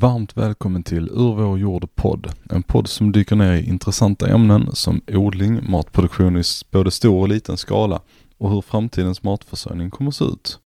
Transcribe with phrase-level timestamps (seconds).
[0.00, 2.26] Varmt välkommen till Ur vår jord podd.
[2.50, 7.28] En podd som dyker ner i intressanta ämnen som odling, matproduktion i både stor och
[7.28, 8.00] liten skala
[8.38, 10.58] och hur framtidens matförsörjning kommer att se ut.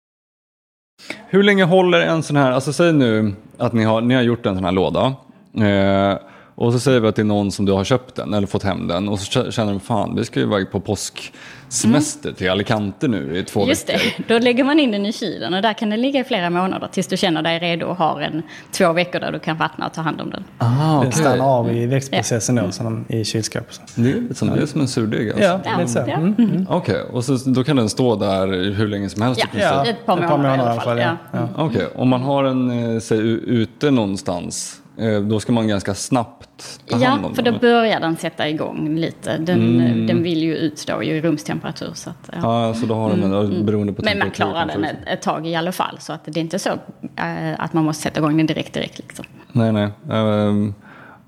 [1.28, 4.46] Hur länge håller en sån här, alltså säg nu att ni har, ni har gjort
[4.46, 5.14] en sån här låda.
[5.54, 6.18] Eh,
[6.54, 8.62] och så säger vi att det är någon som du har köpt den eller fått
[8.62, 12.36] hem den och så känner de fan vi ska ju iväg på påsksemester mm.
[12.36, 14.04] till Alicante nu i två Just veckor.
[14.04, 16.24] Just det, då lägger man in den i kylen och där kan den ligga i
[16.24, 19.56] flera månader tills du känner dig redo och har en två veckor där du kan
[19.56, 20.44] vattna och ta hand om den.
[20.58, 21.10] Aha, okay.
[21.10, 22.62] Den stannar av i växtprocessen ja.
[22.62, 23.80] då som i kylskåpet.
[23.94, 25.44] Det är lite som, det är som en surdeg alltså?
[25.44, 25.98] Ja, ja lite så.
[25.98, 26.34] Mm.
[26.38, 26.66] Mm.
[26.68, 27.14] Okej, okay.
[27.14, 29.40] och så, då kan den stå där hur länge som helst?
[29.52, 29.86] Ja, ja.
[29.86, 30.98] ett par månader, ett par månader i alla fall.
[30.98, 31.16] Ja.
[31.32, 31.48] Ja.
[31.56, 32.00] Okej, okay.
[32.00, 34.81] om man har den, eh, säg ute någonstans
[35.28, 38.96] då ska man ganska snabbt ta hand om Ja, för då börjar den sätta igång
[38.96, 39.38] lite.
[39.38, 40.06] Den, mm.
[40.06, 41.90] den vill ju utstå i rumstemperatur.
[41.94, 42.66] Så att, ja.
[42.66, 43.66] ja, så då har de en, mm.
[43.66, 45.98] beroende på Men man klarar den ett, ett, tag i alla fall.
[46.00, 46.70] Så att det är inte så
[47.16, 48.98] äh, att man måste sätta igång den direkt direkt.
[48.98, 49.24] Liksom.
[49.52, 49.88] Nej, nej.
[50.08, 50.74] Um,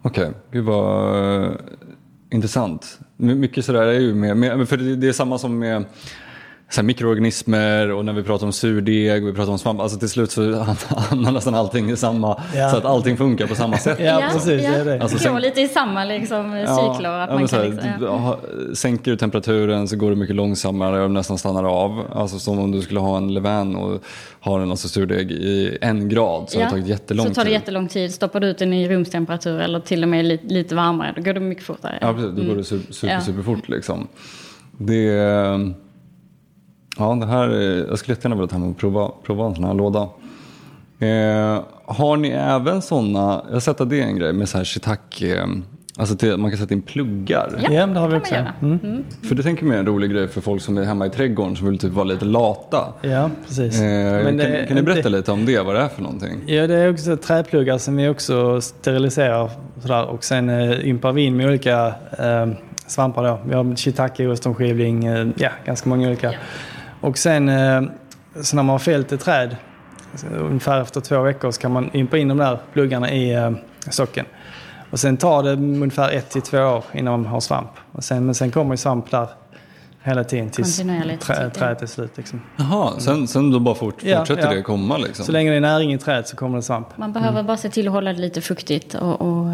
[0.02, 0.34] Okej, okay.
[0.50, 1.52] gud vad uh,
[2.30, 2.98] intressant.
[3.16, 5.84] mycket sådär är ju med, med för det, det är samma som med
[6.74, 9.80] så mikroorganismer och när vi pratar om surdeg och vi pratar om svamp.
[9.80, 10.52] Alltså till slut så
[11.10, 12.70] hamnar nästan allting i samma, ja.
[12.70, 13.98] så att allting funkar på samma sätt.
[14.00, 14.62] Ja, precis.
[14.62, 14.70] Ja.
[14.70, 15.02] Det är det.
[15.02, 17.10] Alltså, sen, går lite i samma liksom, cykler.
[17.10, 18.38] Ja, att man kan, liksom, ja.
[18.74, 22.04] Sänker du temperaturen så går det mycket långsammare och nästan stannar av.
[22.12, 24.02] Alltså som om du skulle ha en levain och
[24.40, 26.64] har en alltså surdeg i en grad så ja.
[26.64, 27.34] har det tagit jättelång tid.
[27.34, 28.14] Så tar det jättelång tid.
[28.14, 31.32] Stoppar du ut den i rumstemperatur eller till och med lite, lite varmare då går
[31.32, 31.98] det mycket fortare.
[32.00, 32.30] Ja, precis.
[32.36, 34.08] Då går det super, super, superfort liksom.
[34.78, 35.10] Det
[36.98, 37.48] Ja, det här,
[37.88, 40.08] jag skulle jättegärna vilja ta hem och prova, prova en sån här låda.
[40.98, 44.58] Eh, har ni även sådana, jag har sett att det är en grej med så
[44.58, 45.48] här shiitake,
[45.98, 47.60] alltså till, man kan sätta in pluggar.
[47.62, 48.34] Ja, ja det har vi också.
[48.34, 48.78] Mm.
[48.82, 49.04] Mm.
[49.28, 51.56] För det tänker jag är en rolig grej för folk som är hemma i trädgården
[51.56, 52.92] som vill typ vara lite lata.
[53.02, 53.80] Ja, precis.
[53.80, 56.40] Eh, kan, det, kan, ni berätta det, lite om det, vad det är för någonting?
[56.46, 59.50] Ja, det är också träpluggar som vi också steriliserar
[59.82, 61.86] sådär, och sen eh, ympar vi in med olika
[62.18, 62.48] eh,
[62.86, 63.38] svampar då.
[63.46, 66.32] Vi har shiitake, ostronskivling, eh, ja ganska många olika.
[66.32, 66.38] Ja.
[67.04, 67.82] Och sen eh,
[68.42, 69.56] så när man har fällt ett träd,
[70.38, 73.50] ungefär efter två veckor, så kan man ympa in de där pluggarna i eh,
[73.90, 74.26] socken.
[74.90, 77.70] Och sen tar det ungefär ett till två år innan man har svamp.
[77.92, 79.28] Och sen, men sen kommer ju svamp där
[80.02, 80.76] hela tiden tills
[81.20, 82.16] trä, trädet är slut.
[82.16, 82.42] Liksom.
[82.56, 84.54] Jaha, sen, sen då bara fort, fortsätter ja.
[84.54, 85.24] det komma liksom?
[85.24, 86.98] Så länge det är näring i trädet så kommer det svamp.
[86.98, 87.46] Man behöver mm.
[87.46, 89.46] bara se till att hålla det lite fuktigt och, och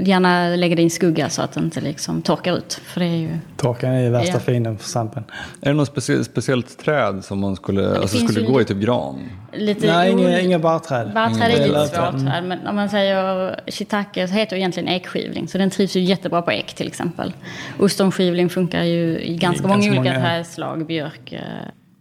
[0.00, 2.80] Gärna lägga det i en skugga så att det inte liksom torkar ut.
[2.84, 3.38] För det är ju...
[3.56, 4.40] Torkan är ju värsta ja.
[4.40, 5.24] fienden för svampen.
[5.60, 9.30] Är det något specie speciellt träd som man skulle, alltså skulle gå i typ gran?
[9.52, 11.10] Lite Nej, inga, inga barrträd.
[11.14, 12.14] Barrträd är lite svårt.
[12.14, 12.48] Mm.
[12.48, 15.48] Men om man säger shiitake så heter det egentligen ekskivling.
[15.48, 17.32] Så den trivs ju jättebra på ek till exempel.
[17.78, 20.86] Ostronskivling funkar ju i ganska, I många ganska olika trädslag.
[20.86, 21.32] Björk.
[21.32, 21.40] Eh.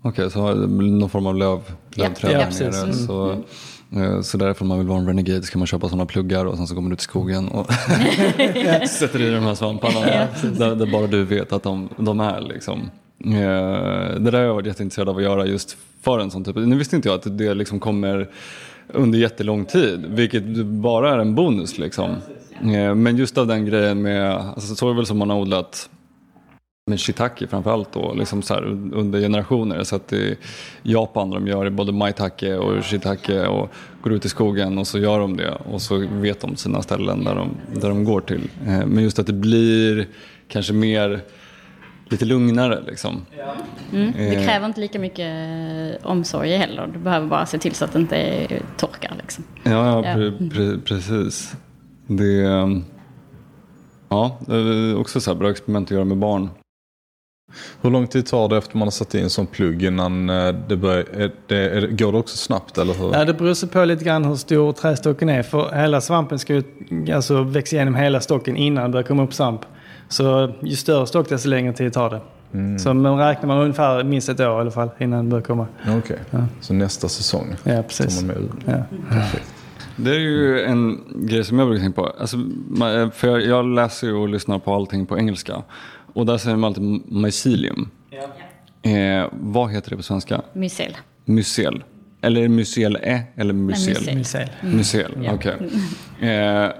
[0.02, 1.60] Okej, okay, så någon form av löv,
[1.96, 2.94] lövträd ja, ja, nere.
[2.94, 3.30] Så.
[3.30, 3.44] Mm.
[3.96, 6.46] Eh, så därför om man vill vara en renegade så kan man köpa sådana pluggar
[6.46, 7.68] och sen så kommer du till skogen och
[8.90, 12.42] sätter i de här svamparna där, där, bara du vet att de, de är.
[12.42, 12.92] Liksom.
[13.26, 16.56] Eh, det där har jag varit jätteintresserad av att göra just för en sån typ.
[16.56, 18.30] Nu visste inte jag att det liksom kommer
[18.88, 21.78] under jättelång tid, vilket bara är en bonus.
[21.78, 22.16] Liksom.
[22.62, 25.38] Eh, men just av den grejen med, alltså, så är det väl som man har
[25.38, 25.90] odlat
[26.88, 29.84] med shiitake framförallt då, liksom så här, under generationer.
[29.84, 30.38] Så att i
[30.84, 33.70] Japan de gör både maitake och shiitake och
[34.02, 37.24] går ut i skogen och så gör de det och så vet de sina ställen
[37.24, 37.50] där de,
[37.80, 38.50] där de går till.
[38.68, 40.08] Eh, men just att det blir
[40.48, 41.22] kanske mer
[42.10, 43.26] lite lugnare liksom.
[43.94, 44.46] Mm, det eh.
[44.46, 46.88] kräver inte lika mycket eh, omsorg heller.
[46.94, 49.44] Du behöver bara se till så att det inte torkar liksom.
[49.64, 51.56] Ja, ja, pre pre precis.
[52.08, 52.42] Det,
[54.10, 56.50] ja, det är också så här bra experiment att göra med barn.
[57.82, 60.78] Hur lång tid tar det efter man har satt in sån plugg innan eh, det
[60.78, 63.14] börjar, det, är, går det också snabbt eller hur?
[63.14, 65.44] Ja, det beror sig på lite grann hur stor trästocken är.
[65.44, 66.64] För hela svampen ska ju
[67.14, 69.62] alltså växa igenom hela stocken innan det börjar komma upp svamp.
[70.10, 72.22] Så ju större stock desto längre tid tar det.
[72.54, 72.80] Mm.
[72.80, 75.68] Så man räknar man ungefär minst ett år i alla fall innan det börjar komma.
[75.82, 76.18] Okej, okay.
[76.30, 76.40] ja.
[76.62, 78.20] så nästa säsong ja, precis.
[78.20, 78.98] tar man med ja.
[79.10, 79.54] Perfekt.
[79.96, 82.12] Det är ju en grej som jag brukar tänka på.
[82.20, 82.38] Alltså,
[83.14, 85.64] för jag läser och lyssnar på allting på engelska.
[86.18, 87.90] Och där säger man alltid mycelium.
[88.10, 88.92] Ja.
[88.92, 90.42] Eh, vad heter det på svenska?
[90.54, 90.98] Mycel.
[91.26, 91.84] Mycel.
[92.22, 94.16] Eller mycel-e eller mycel?
[94.16, 94.50] Mycel.
[94.64, 95.36] Mycel, mm.
[95.36, 95.56] okej.
[95.56, 95.68] Okay.
[96.30, 96.72] Eh,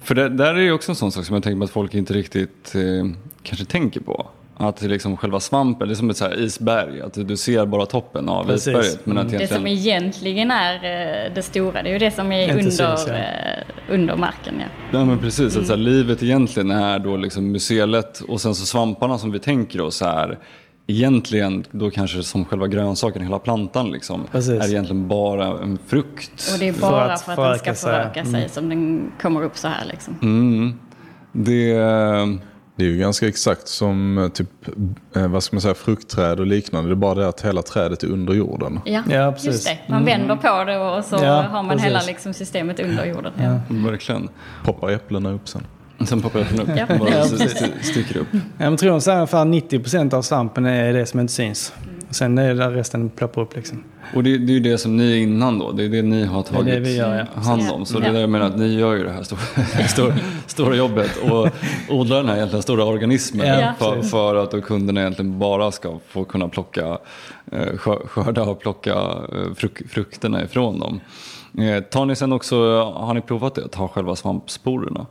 [0.00, 1.94] för det där är ju också en sån sak som jag tänker mig att folk
[1.94, 3.10] inte riktigt eh,
[3.42, 4.28] kanske tänker på.
[4.58, 8.28] Att liksom själva svampen, det är som ett så isberg, att du ser bara toppen
[8.28, 8.66] av Precis.
[8.66, 9.06] isberget.
[9.06, 9.48] Men att egentligen...
[9.48, 13.06] Det som egentligen är eh, det stora, det är ju det som är under, syns,
[13.08, 13.14] ja.
[13.14, 14.54] Eh, under marken.
[14.58, 15.60] Ja, ja men precis, mm.
[15.60, 19.38] att så här, livet egentligen är då liksom mycelet och sen så svamparna som vi
[19.38, 20.38] tänker oss är
[20.86, 26.50] egentligen då kanske som själva grönsaken, hela plantan liksom, är egentligen bara en frukt.
[26.52, 28.48] Och det är bara för att, för att den ska föröka sig, mm.
[28.48, 30.18] som den kommer upp så här liksom.
[30.22, 30.78] Mm.
[31.32, 31.76] Det...
[32.76, 34.48] Det är ju ganska exakt som eh, typ,
[35.16, 36.90] eh, vad ska man säga, fruktträd och liknande.
[36.90, 38.80] Det är bara det att hela trädet är under jorden.
[38.84, 39.46] Ja, ja precis.
[39.46, 39.78] just det.
[39.88, 40.18] Man mm.
[40.18, 41.86] vänder på det och så ja, har man precis.
[41.86, 43.32] hela liksom, systemet under jorden.
[43.36, 43.44] Ja.
[43.44, 43.60] Ja.
[43.90, 44.28] Verkligen.
[44.64, 45.66] Poppar äpplena upp sen.
[46.04, 46.86] Sen poppar äpplena upp.
[46.88, 46.98] ja.
[46.98, 47.24] Bara
[47.82, 48.26] sticker upp.
[48.58, 51.72] Jag tror att ungefär 90% av svampen är det som inte syns.
[52.10, 53.84] Sen är det där resten ploppar upp liksom.
[54.14, 55.72] Och det, det är ju det som ni är innan då.
[55.72, 57.40] Det är det ni har tagit det det gör, ja.
[57.40, 57.86] hand om.
[57.86, 59.40] Så det är det jag menar att ni gör ju det här stora,
[59.88, 60.14] stora,
[60.46, 61.48] stora jobbet och
[61.88, 65.98] odlar den här egentligen stora organismen ja, för, för, att då kunderna egentligen bara ska
[66.08, 66.98] få kunna plocka,
[67.52, 71.00] eh, skörda och plocka eh, fruk, frukterna ifrån dem.
[71.58, 75.06] Eh, tar ni sen också, har ni provat det, att ta själva svampsporerna?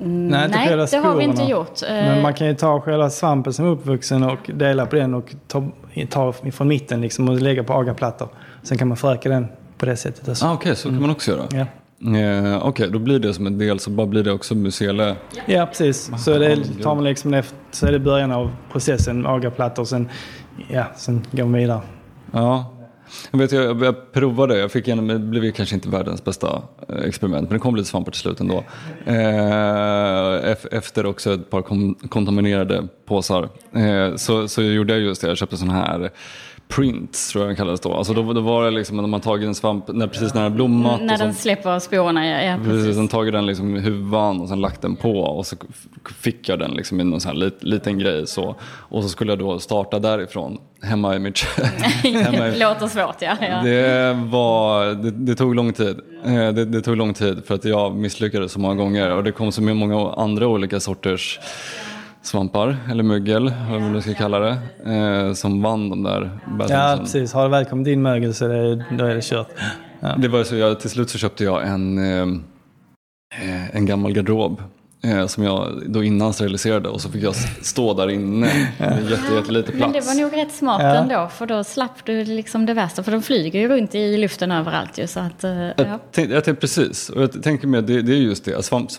[0.00, 1.82] Mm, nej, nej det har vi inte gjort.
[1.82, 5.34] Men man kan ju ta själva svampen som är uppvuxen och dela på den och
[5.46, 5.64] ta,
[6.10, 8.28] ta från mitten liksom och lägga på agaplattor.
[8.62, 9.46] Sen kan man föröka den
[9.78, 10.28] på det sättet.
[10.28, 11.46] Ah, Okej, okay, så kan man också göra?
[11.50, 11.66] Ja.
[12.18, 15.16] Eh, Okej, okay, då blir det som en del så bara blir det också museele?
[15.46, 16.10] Ja, precis.
[16.24, 19.88] Så det tar man liksom efter, så är det början av processen med agaplattor och
[19.88, 20.08] sen,
[20.68, 21.80] ja, sen går man vidare.
[22.32, 22.77] Ja,
[23.30, 27.04] jag, vet, jag, jag provade, jag fick igenom, det blev kanske inte världens bästa eh,
[27.04, 28.64] experiment, men det kom lite svampar till slut ändå.
[29.06, 31.62] Eh, efter också ett par
[32.08, 36.10] kontaminerade påsar eh, så, så gjorde jag just det, jag köpte sån här
[36.68, 37.94] prints tror jag den kallades då.
[37.94, 40.54] Alltså då, då var det liksom när man tagit en svamp, när, precis när den
[40.54, 41.00] blommat.
[41.02, 42.42] När den släpper sporerna, ja.
[42.42, 42.72] ja precis.
[42.72, 42.96] precis.
[42.96, 45.56] Sen tagit den liksom i huvan och sen lagt den på och så
[46.20, 48.56] fick jag den liksom i någon sån här lit, liten grej så.
[48.62, 51.38] Och så skulle jag då starta därifrån hemma i mitt
[52.02, 52.58] hemma i...
[52.58, 53.36] Låter svårt ja.
[53.40, 53.62] ja.
[53.62, 56.00] Det, var, det, det, tog lång tid.
[56.24, 59.32] Eh, det, det, tog lång tid för att jag misslyckades så många gånger och det
[59.32, 61.40] kom så många andra olika sorters
[62.28, 66.38] svampar, eller mögel, vad man nu ska kalla det, eh, som vann de där
[66.68, 67.32] Ja, precis.
[67.32, 69.48] Har det väl kommit in mögel så det, då är det kört.
[70.00, 70.14] Ja.
[70.18, 74.62] Det var så jag, till slut så köpte jag en, eh, en gammal garderob
[75.02, 78.46] Eh, som jag då innan steriliserade och så fick jag stå där inne
[78.78, 79.80] med jätte, jättelite plats.
[79.80, 80.94] Men det var nog rätt smart ja.
[80.94, 84.52] ändå för då slapp du liksom det värsta för de flyger ju runt i luften
[84.52, 85.06] överallt ju.
[85.06, 85.72] Så att, eh, ja.
[85.76, 88.64] jag, tänkte, jag tänkte precis och jag tänker mig det, det är just det.
[88.64, 88.90] Svamp,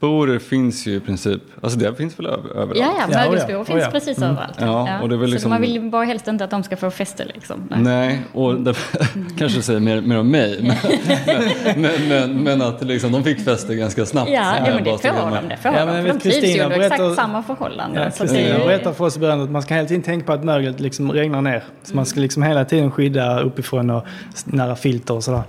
[0.00, 2.76] svampsporer finns ju i princip, alltså det finns väl överallt?
[2.76, 3.90] Ja, ja, mögelsporer finns ja.
[3.90, 4.30] precis mm.
[4.30, 4.56] överallt.
[4.60, 5.42] Ja, Och det är väl liksom...
[5.42, 7.68] Så man vill bara helst inte att de ska få fäste liksom.
[7.70, 8.74] Nej, Nej och det
[9.38, 10.60] kanske säger mer, mer om mig.
[10.62, 14.30] Men, men, men, men, att liksom, de fick fäste ganska snabbt.
[14.30, 15.48] Ja, ja men det får de.
[15.48, 16.02] Det får ja, de.
[16.02, 18.02] För de trivs ju under exakt samma förhållanden.
[18.02, 18.64] Ja, Kristina det...
[18.64, 21.12] berättade för oss i början att man ska hela tiden tänka på att möglet liksom
[21.12, 21.64] regnar ner.
[21.82, 24.06] Så man ska liksom hela tiden skydda uppifrån och
[24.44, 25.42] nära filter och sådär.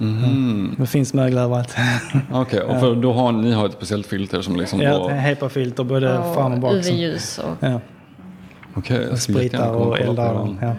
[0.00, 0.74] Mm.
[0.78, 1.76] Det finns mögel överallt.
[2.32, 4.80] Okej, okay, och för då har ni har ett speciellt filter som liksom...
[4.80, 6.72] Ja, ett HEPA-filter både och fram och bak.
[6.72, 7.56] UV-ljus och...
[7.60, 7.80] Ja.
[8.74, 10.56] Okej, okay, och spritar och eldar.
[10.60, 10.74] Ja.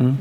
[0.00, 0.16] Mm.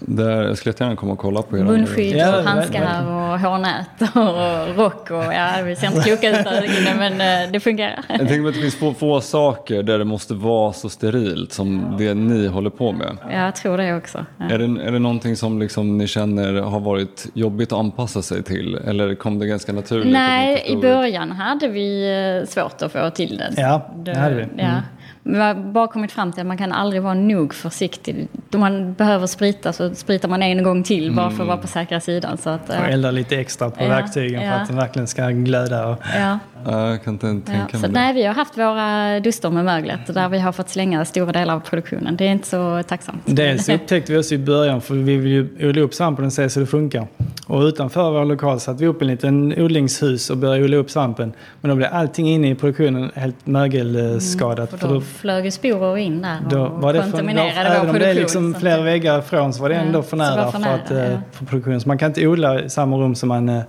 [0.00, 3.86] Där, jag skulle gärna komma och kolla på era Munskydd och ja, handskar och hårnät
[4.14, 8.04] och rock och ja, vi ser inte kloka ut där inne men eh, det fungerar.
[8.08, 11.94] Jag tänker att det finns få, få saker där det måste vara så sterilt som
[11.98, 13.16] det ni håller på med.
[13.30, 14.26] Ja, jag tror det också.
[14.36, 14.44] Ja.
[14.44, 18.42] Är, det, är det någonting som liksom ni känner har varit jobbigt att anpassa sig
[18.42, 20.12] till eller kom det ganska naturligt?
[20.12, 22.10] Nej, i början hade vi
[22.42, 23.54] eh, svårt att få till det.
[23.56, 24.42] Ja, det hade vi.
[24.42, 24.56] Mm.
[24.58, 24.82] Ja.
[25.30, 28.28] Vi har bara kommit fram till att man kan aldrig vara nog försiktig.
[28.50, 31.46] Då man behöver sprita så spritar man en gång till bara för att mm.
[31.46, 32.38] vara på säkra sidan.
[32.38, 34.52] Så att, och elda lite extra på ja, verktygen ja.
[34.52, 35.86] för att den verkligen ska glöda.
[35.86, 35.98] Och...
[36.14, 36.38] Ja.
[36.64, 40.28] Jag kan inte tänka ja, så, Nej, vi har haft våra duster med möglet där
[40.28, 42.16] vi har fått slänga stora delar av produktionen.
[42.16, 43.22] Det är inte så tacksamt.
[43.24, 46.50] Dels upptäckte vi oss i början för vi vill ju odla upp svampen och se
[46.50, 47.06] så det funkar.
[47.46, 51.32] Och utanför vår lokal satte vi upp en liten odlingshus och började odla upp svampen.
[51.60, 54.68] Men då blev allting inne i produktionen helt mögelskadat.
[54.68, 57.70] Mm, för då flög ju sporer in där och då var det kontaminerade för, då,
[57.70, 60.58] Även om det är liksom flera väggar ifrån så var det ändå för nära, för,
[60.58, 61.18] nära, att, eh, ja.
[61.32, 61.80] för produktionen.
[61.80, 63.62] Så man kan inte odla i samma rum som man, eh,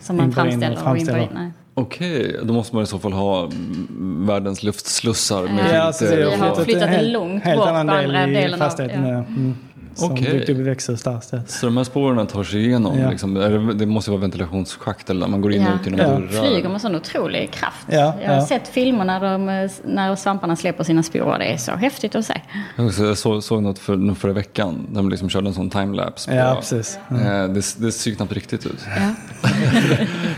[0.00, 0.76] som man framställer.
[0.76, 1.52] framställer.
[1.74, 3.50] Okej, då måste man i så fall ha
[4.26, 5.42] världens luftslussar.
[5.42, 9.06] Med ja, alltså, vi har flyttat helt, långt bort på andra delen av fastigheten.
[9.06, 9.14] Ja.
[9.14, 9.54] Mm.
[9.96, 10.32] Som okay.
[10.32, 11.20] byggt upp i växthus där.
[11.46, 12.98] Så de här spåren tar sig igenom?
[12.98, 13.10] Ja.
[13.10, 15.68] Liksom, det, det, måste vara ventilationsschakt eller man går in ja.
[15.68, 16.06] och ut genom ja.
[16.06, 16.46] dörrar?
[16.46, 17.86] flyger med sån otrolig kraft.
[17.90, 18.14] Ja.
[18.22, 18.46] Jag har ja.
[18.46, 21.38] sett filmer när, de, när svamparna släpper sina sporer.
[21.38, 22.40] Det är så häftigt att se.
[22.76, 24.86] Jag såg, såg något för, förra veckan.
[24.88, 26.34] Där de liksom körde en sån timelapse.
[26.34, 26.98] Ja, precis.
[27.10, 27.54] Mm.
[27.54, 28.86] Det, det ser knappt riktigt ut.
[28.96, 29.14] Ja.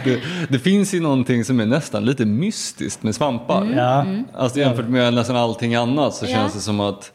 [0.04, 3.62] det, det, finns ju någonting som är nästan lite mystiskt med svampar.
[3.62, 3.78] Mm.
[3.78, 4.00] Ja.
[4.00, 4.24] Mm.
[4.34, 7.12] Alltså jämfört med nästan allting annat så känns det som att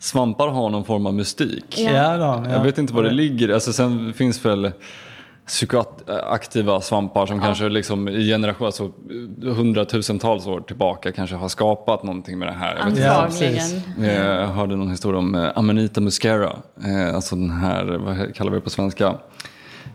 [0.00, 1.64] Svampar har någon form av mystik.
[1.78, 1.90] Ja.
[1.90, 2.52] Ja, då, ja.
[2.52, 3.48] Jag vet inte var det ligger.
[3.48, 4.72] Alltså, sen finns väl
[5.46, 7.42] psykoaktiva svampar som ja.
[7.42, 8.90] kanske liksom i generation, alltså
[9.42, 12.76] hundratusentals år tillbaka kanske har skapat någonting med det här.
[12.76, 13.82] Antagligen.
[13.98, 18.56] Jag hörde någon historia om eh, Amanita muscara, eh, alltså den här, vad kallar vi
[18.58, 19.06] det på svenska?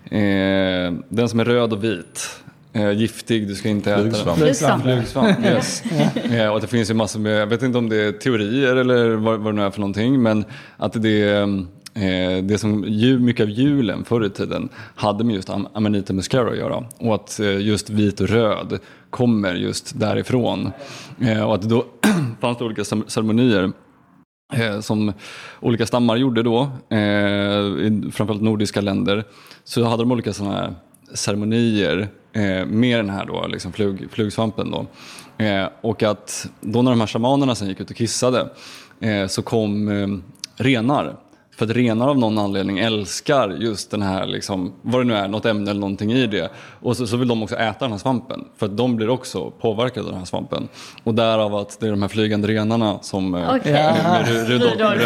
[0.05, 2.29] Eh, den som är röd och vit.
[2.75, 4.35] Giftig, du ska inte äta den.
[4.35, 4.83] Flugsvamp.
[4.83, 5.83] Flugsvamp, yes.
[6.31, 6.51] ja.
[6.51, 9.39] och det finns ju massor med, jag vet inte om det är teorier eller vad,
[9.39, 10.45] vad det nu är för någonting, men
[10.77, 11.65] att det är
[11.97, 12.81] Eh, det som
[13.25, 16.83] mycket av julen förr i tiden hade med just Amanita muscara att göra.
[16.97, 18.79] Och att eh, just vit och röd
[19.09, 20.71] kommer just därifrån.
[21.21, 21.85] Eh, och att det då
[22.41, 23.71] fanns det olika ceremonier
[24.81, 25.13] som
[25.59, 26.71] olika stammar gjorde då,
[27.81, 29.23] i framförallt nordiska länder.
[29.63, 30.73] Så hade de olika sådana här
[31.13, 34.71] ceremonier Eh, med den här då, liksom flug, flugsvampen.
[34.71, 34.85] Då.
[35.45, 38.49] Eh, och att då när de här shamanerna sen gick ut och kissade
[38.99, 40.23] eh, så kom
[40.55, 41.15] renar
[41.57, 45.27] för att renar av någon anledning älskar just den här, liksom, vad det nu är,
[45.27, 46.49] något ämne eller någonting i det.
[46.81, 48.45] Och så, så, vill de också äta den här svampen.
[48.57, 50.67] För att de blir också påverkade av den här svampen.
[51.03, 53.73] Och därav att det är de här flygande renarna som eh, okay.
[53.73, 55.01] med, Rudolf.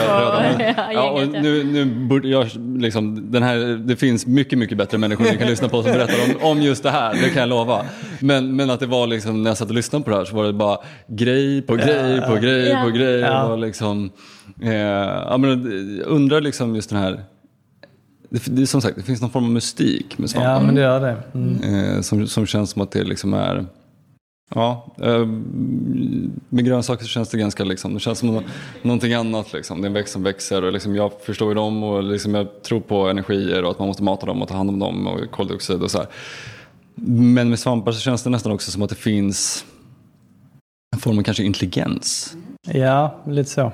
[0.93, 5.23] Ja, och nu, nu borde jag, liksom, den här, det finns mycket, mycket bättre människor
[5.23, 7.85] ni kan lyssna på som berättar om, om just det här, det kan jag lova.
[8.19, 10.35] Men, men att det var liksom, när jag satt och lyssnade på det här så
[10.35, 10.77] var det bara
[11.07, 13.19] grej på grej på grej på grej.
[13.19, 13.43] Ja.
[13.43, 14.11] Och liksom,
[14.61, 17.23] Eh, ja, men undrar liksom just den här
[18.29, 20.51] det, det, som sagt, det finns någon form av mystik med svampar.
[20.51, 21.17] Ja, men det gör det.
[21.33, 21.63] Mm.
[21.63, 23.65] Eh, som, som känns som att det liksom är...
[24.55, 25.25] Ja, eh,
[26.49, 28.43] med grönsaker så känns det ganska liksom, det känns som
[28.81, 29.81] någonting annat liksom.
[29.81, 32.63] Det är en växt som växer och liksom jag förstår ju dem och liksom jag
[32.63, 35.31] tror på energier och att man måste mata dem och ta hand om dem och
[35.31, 36.07] koldioxid och så här.
[37.35, 39.65] Men med svampar så känns det nästan också som att det finns
[40.95, 42.35] en form av kanske intelligens.
[42.73, 43.71] Ja, lite så.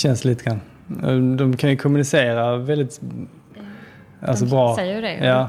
[0.00, 0.60] Känns lite grann.
[1.36, 3.00] De kan ju kommunicera väldigt
[4.20, 4.76] alltså de bra.
[4.76, 5.26] säger ju det.
[5.26, 5.48] Ja.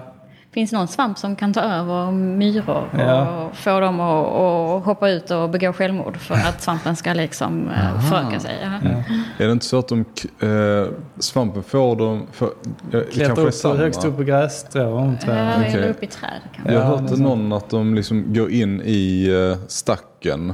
[0.53, 3.45] Finns någon svamp som kan ta över myror ja.
[3.45, 7.69] och få dem att och hoppa ut och begå självmord för att svampen ska liksom
[7.69, 8.55] eh, föröka sig?
[8.63, 8.89] Ja.
[8.89, 8.89] Ja.
[9.37, 10.05] Är det inte så att de,
[10.39, 10.87] äh,
[11.19, 12.27] svampen får dem...
[12.31, 12.49] För,
[12.93, 13.75] äh, Klättrar upp samma.
[13.75, 15.17] högst upp på grässtrån.
[15.27, 15.73] Ja, okay.
[15.73, 16.41] eller upp i träd.
[16.65, 19.29] Jag har hört någon att de liksom går in i
[19.67, 20.53] stacken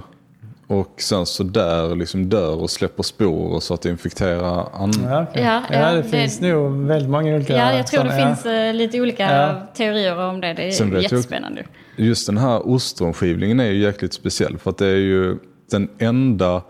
[0.68, 5.12] och sen så där liksom dör och släpper spår så att det infekterar andra.
[5.12, 5.44] Ja, okay.
[5.44, 7.58] ja, ja, ja, det, det finns nog väldigt många olika.
[7.58, 10.54] Ja, jag tror sådana, det finns uh, lite olika teorier om det.
[10.54, 11.64] Det är sen jättespännande.
[11.96, 15.38] just den här ostronskivlingen är ju jäkligt speciell för att det är ju
[15.72, 16.62] den enda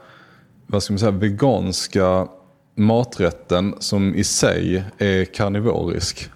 [0.67, 2.27] vad ska man säga, veganska
[2.75, 6.29] maträtten som i sig är karnivorisk.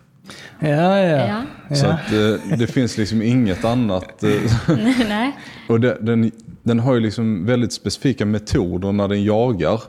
[0.59, 1.43] Ja, ja.
[1.75, 4.23] Så att, det, eh, det finns liksom inget annat.
[4.23, 4.29] Eh,
[5.09, 5.37] Nej.
[5.69, 6.31] och det, den
[6.63, 9.81] den har ju liksom väldigt specifika metoder när den jagar.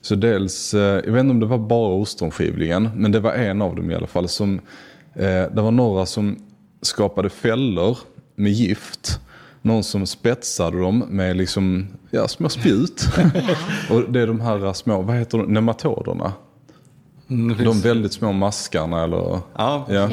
[0.00, 3.62] Så dels, eh, jag vet inte om det var bara ostronskivlingen, men det var en
[3.62, 4.28] av dem i alla fall.
[4.28, 4.60] Som,
[5.14, 6.36] eh, det var några som
[6.82, 7.98] skapade fällor
[8.34, 9.20] med gift.
[9.62, 13.06] Någon som spetsade dem med liksom, ja, små spjut.
[13.90, 16.32] och det är de här små, vad heter de, nematoderna.
[17.34, 19.16] Mm, de väldigt små maskarna eller...
[19.16, 20.08] Ja, ja.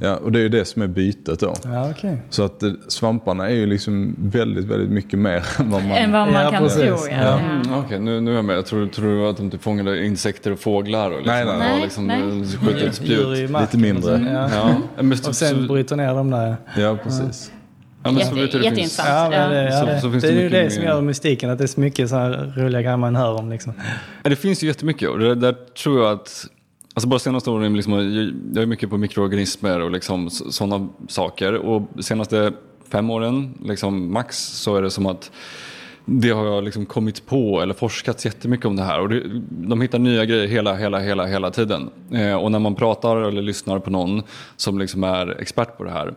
[0.00, 0.16] ja.
[0.16, 1.54] och det är ju det som är bytet då.
[1.64, 2.16] Ja, okay.
[2.30, 6.12] Så att eh, svamparna är ju liksom väldigt, väldigt mycket mer än vad man, än
[6.12, 6.82] vad man ja, kan precis.
[6.82, 6.96] tro.
[7.10, 7.22] Ja.
[7.22, 7.38] Ja.
[7.38, 8.56] Mm, Okej, okay, nu, nu är jag med.
[8.56, 11.74] Jag tror, tror att de typ fångade insekter och fåglar och liksom, nej, nej, nej.
[11.74, 12.08] Och liksom
[12.66, 13.50] skjuter ett spjut.
[13.60, 14.48] Lite mindre.
[14.52, 14.76] Ja.
[14.96, 15.28] Ja.
[15.28, 16.56] och sen bryter ner dem där.
[16.76, 17.52] Ja, precis.
[18.02, 19.08] Ja, Jätte, jätteintressant.
[19.08, 20.00] Ja, men det, ja, det.
[20.00, 22.16] Så, så det, är ju det som gör mystiken, att det är så mycket så
[22.16, 23.50] här roliga grejer man hör om.
[23.50, 23.72] Liksom.
[24.22, 26.46] Ja, det finns ju jättemycket och det där tror jag att
[27.00, 27.92] Alltså bara senaste åren, liksom,
[28.54, 31.54] jag är mycket på mikroorganismer och liksom sådana saker.
[31.54, 32.52] Och senaste
[32.88, 35.30] fem åren, liksom max, så är det som att
[36.04, 39.00] det har jag liksom kommit på eller forskat jättemycket om det här.
[39.00, 41.90] Och det, de hittar nya grejer hela, hela, hela, hela tiden.
[42.12, 44.22] Eh, och när man pratar eller lyssnar på någon
[44.56, 46.14] som liksom är expert på det här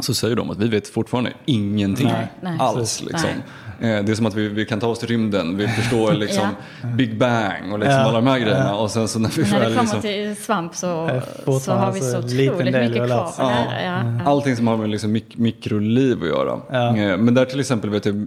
[0.00, 2.10] så säger de att vi vet fortfarande ingenting
[2.40, 3.02] nej, alls.
[3.02, 3.30] Liksom.
[3.80, 6.48] Eh, det är som att vi, vi, kan ta oss till rymden, vi förstår liksom
[6.82, 6.88] ja.
[6.88, 8.04] Big Bang och liksom ja.
[8.04, 8.76] alla de här grejerna.
[8.76, 10.00] Och sen så när, vi när det kommer liksom...
[10.00, 11.20] till svamp så,
[11.60, 13.32] så har vi så otroligt mycket kvar.
[13.38, 13.64] Ja.
[13.84, 14.02] Ja.
[14.24, 16.52] Allting som har med liksom mik mikroliv att göra.
[16.52, 18.26] Eh, men där till exempel vet jag,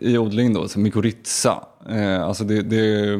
[0.00, 1.58] i odling då, så mykorrhiza.
[1.90, 3.12] Eh, alltså det, det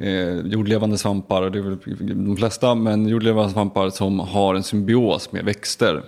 [0.00, 1.78] eh, jordlevande svampar, och det är väl
[2.26, 6.02] de flesta, men jordlevande svampar som har en symbios med växter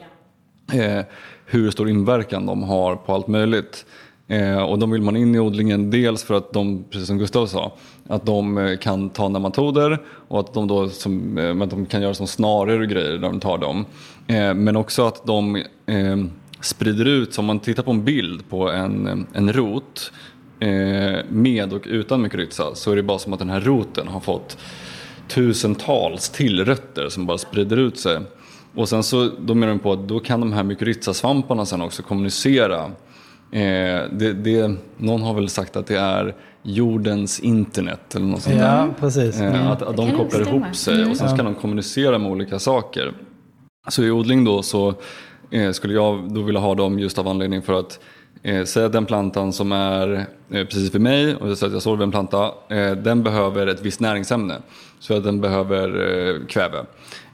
[0.72, 1.04] eh,
[1.46, 3.86] hur stor inverkan de har på allt möjligt.
[4.28, 7.46] Eh, och de vill man in i odlingen dels för att de, precis som Gustav
[7.46, 7.72] sa,
[8.08, 12.02] att de eh, kan ta nematoder och att de, då som, eh, att de kan
[12.02, 13.84] göra som snaror och grejer när de tar dem.
[14.26, 15.56] Eh, men också att de
[15.86, 16.16] eh,
[16.60, 20.12] sprider ut, så om man tittar på en bild på en, eh, en rot
[20.60, 24.20] eh, med och utan mykorrhiza så är det bara som att den här roten har
[24.20, 24.58] fått
[25.28, 28.20] tusentals tillrötter som bara sprider ut sig
[28.74, 32.02] Och sen så då menar de på att då kan de här mykorrhizasvamparna sen också
[32.02, 32.90] kommunicera.
[33.52, 33.60] Eh,
[34.12, 38.62] det, det, någon har väl sagt att det är jordens internet eller något sånt Ja,
[38.62, 38.94] där.
[39.00, 39.40] precis.
[39.40, 39.66] Eh, Mm.
[39.66, 43.12] Att, att de kopplar ihop sig och sen ska de kommunicera med olika saker.
[43.88, 44.94] Så i odling då så
[45.50, 48.00] eh, skulle jag då vilja ha dem just av anledning för att
[48.42, 50.12] eh, säga att den plantan som är
[50.50, 53.82] eh, precis vid mig och så att jag vid en planta, eh, den behöver ett
[53.82, 54.54] visst näringsämne.
[54.98, 56.78] Så att den behöver eh, kväve.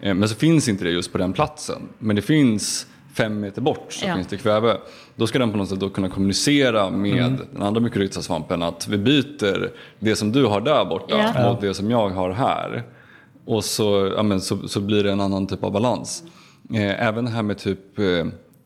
[0.00, 1.83] Eh, men så finns inte det just på den platsen.
[1.99, 4.14] Men det finns fem meter bort så Ja.
[4.14, 4.76] finns det kväve.
[5.16, 7.38] Då ska den på något sätt då kunna kommunicera med Mm.
[7.52, 11.50] den andra mykorrhizasvampen att vi byter det som du har där borta Ja.
[11.52, 12.83] mot det som jag har här.
[13.45, 16.23] Och så, ja, men så, så blir det en annan typ av balans.
[16.75, 18.04] Eh, även det här med typ eh,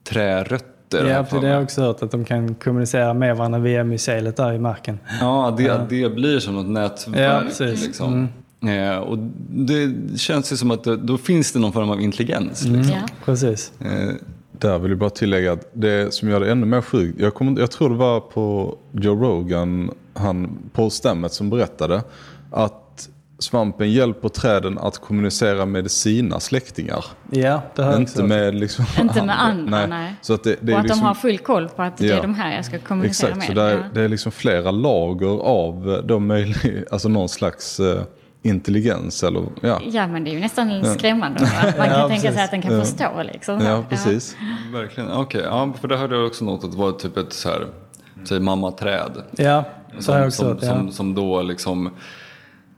[0.09, 1.05] trärötter.
[1.09, 4.37] Ja, för det har jag också hört att de kan kommunicera med varandra via mycelet
[4.37, 4.99] där i marken.
[5.21, 7.19] Ja, det, det blir som något nätverk.
[7.19, 7.61] Ja, precis.
[7.61, 7.83] Mm.
[7.83, 8.29] Liksom.
[8.69, 12.65] Eh, och det känns ju som att det, då finns det någon form av intelligens.
[12.65, 12.93] Liksom.
[12.95, 13.09] Ja.
[13.25, 13.73] Precis.
[14.59, 17.21] Där vill jag bara tillägga att det som gör det ännu mer sjukt.
[17.21, 22.03] Jag, kommer, jag tror det var på Joe Rogan, han Paul Stammet som berättade
[22.51, 23.09] att
[23.39, 27.05] svampen hjälper träden att kommunicera med sina släktingar.
[27.31, 30.15] Ja, det har Inte med, liksom Inte med andra, nej.
[30.23, 32.07] Så att det, det och är att liksom, de har full koll på att det
[32.07, 32.17] Ja.
[32.17, 33.65] är de här jag ska kommunicera Exakt, så med.
[33.65, 33.85] det är, ja.
[33.95, 38.03] det är liksom flera lager av eh, då möjlig, alltså någon slags eh,
[38.49, 39.23] intelligens.
[39.23, 39.81] Eller, ja.
[39.91, 41.41] Ja, men det är ju nästan skrämmande.
[41.41, 43.61] Att man kan Ja, tänka sig att den kan förstå liksom.
[43.61, 44.37] ja, precis.
[44.73, 45.43] verkligen, okej.
[45.45, 47.67] Ja, för det hörde jag också något att det var typ ett så här,
[48.29, 49.13] säg mammaträd.
[49.37, 49.65] Ja,
[49.99, 50.93] så har jag Som, också som, som, Ja.
[50.93, 51.91] som då liksom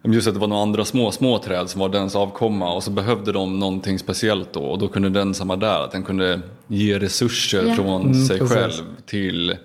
[0.04, 2.90] Just att det var några andra små, små träd som var dens avkomma och så
[2.90, 6.40] behövde de någonting speciellt då och då kunde den som var där, att den kunde
[6.66, 7.75] ge resurser Ja.
[7.75, 8.56] från sig Mm, precis.
[8.56, 9.56] själv till,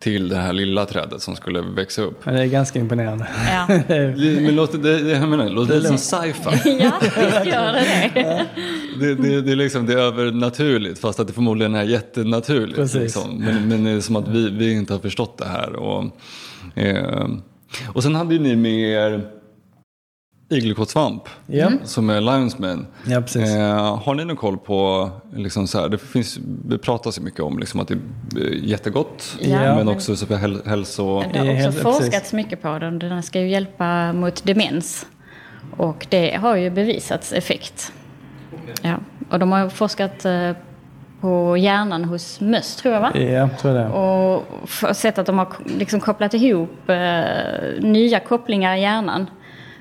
[0.00, 2.26] till det här lilla trädet som skulle växa upp.
[2.26, 3.28] Men det är ganska imponerande.
[3.46, 3.66] Ja.
[3.88, 6.78] Det, men låter, det, det, jag menar, det låter lite som sci-fi.
[6.80, 8.46] ja, visst gör det det.
[9.00, 12.76] Det, det, det, är liksom, det är övernaturligt fast att det förmodligen är jättenaturligt.
[12.76, 13.00] Precis.
[13.00, 13.38] Liksom.
[13.38, 15.72] Men, men det är som att vi, vi inte har förstått det här.
[15.72, 16.04] Och,
[16.74, 17.28] eh,
[17.88, 19.30] och sen hade ju ni med er
[20.50, 22.86] igelkottsvamp Ja, som är Lionsman.
[23.06, 23.16] ja.
[23.36, 27.40] Eh, har ni någon koll på, liksom så här, det, finns, det pratas ju mycket
[27.40, 27.94] om liksom att det
[28.40, 29.74] är jättegott Ja.
[29.76, 31.24] men också så för häl, hälso...
[31.32, 32.32] Det har också forskats precis.
[32.32, 32.98] mycket på den.
[32.98, 35.06] Den ska ju hjälpa mot demens.
[35.76, 37.92] Och det har ju bevisats effekt.
[38.82, 38.94] Ja.
[39.30, 40.52] Och de har ju forskat eh,
[41.20, 43.18] på hjärnan hos möss tror jag va?
[43.18, 43.92] Ja, tror jag det.
[43.94, 49.26] Och sett att de har liksom kopplat ihop eh, nya kopplingar i hjärnan.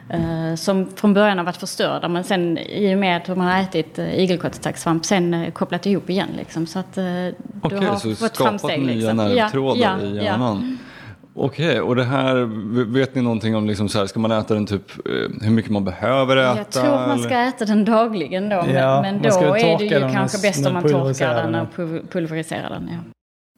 [0.09, 3.61] Eh, som från början har varit förstörda men sen i och med att de har
[3.61, 6.29] ätit eh, igelkottsaxsvamp sen eh, kopplat ihop igen.
[6.37, 6.67] Liksom.
[6.67, 8.79] Så att du Okej, har så fått skapat framsteg.
[8.85, 9.17] nya Liksom.
[9.17, 10.77] nervtrådar Ja, i ja, hjärnan.
[11.35, 12.35] Okej, och det här,
[12.93, 14.91] vet ni någonting om, liksom så här, ska man äta den typ,
[15.41, 16.57] hur mycket man behöver äta?
[16.57, 17.47] Jag tror man ska eller?
[17.47, 18.55] äta den dagligen då.
[18.65, 21.67] Men, Ja, men man då är det ju kanske bäst om man torkar den och
[21.75, 22.89] pu- pulveriserar den.
[22.91, 22.97] Ja.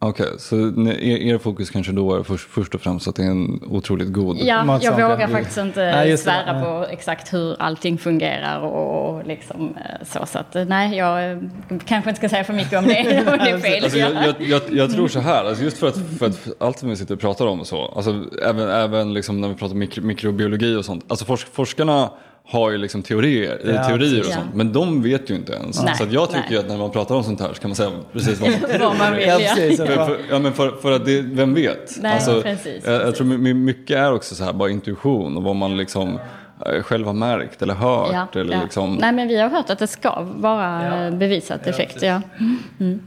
[0.04, 3.24] Okej, så ni- er, er fokus kanske då är först, först och främst att det
[3.24, 7.34] är en otroligt god Ja, jag Matsvamp, vågar faktiskt inte Nej, det, svära på exakt
[7.34, 10.26] hur allting fungerar och liksom eh, så.
[10.26, 11.38] Så att eh, nej, jag eh,
[11.86, 13.84] kanske inte ska säga för mycket om det, om det är fel.
[13.84, 16.80] Alltså, jag, jag, jag, jag tror så här, alltså just för att, för att allt
[16.80, 19.76] som vi sitter och pratar om och så, alltså även, även liksom när vi pratar
[19.76, 22.10] mikro, mikrobiologi och sånt, alltså forsk, forskarna
[22.48, 24.58] har ju liksom teorier, eh, Ja, teorier och sånt, Ja.
[24.58, 25.84] men de vet ju inte ens.
[25.84, 26.58] Nej, så att jag tycker nej.
[26.60, 28.98] att när man pratar om sånt här så kan man säga precis vad man Vad
[28.98, 29.54] man vill, Ja, ja.
[29.56, 29.78] precis.
[29.78, 32.06] För, för, ja, men för, för att det, vem vet?
[32.06, 35.44] Alltså, Nej, precis, jag, jag tror my- mycket är också så här bara intuition och
[35.44, 36.20] vad man liksom
[36.66, 38.10] eh, själv har märkt eller hört.
[38.14, 38.64] Ja, eller ja.
[38.64, 42.02] liksom, Nej, men vi har hört att det ska vara eh, bevisat effekt.
[42.02, 42.22] Ja.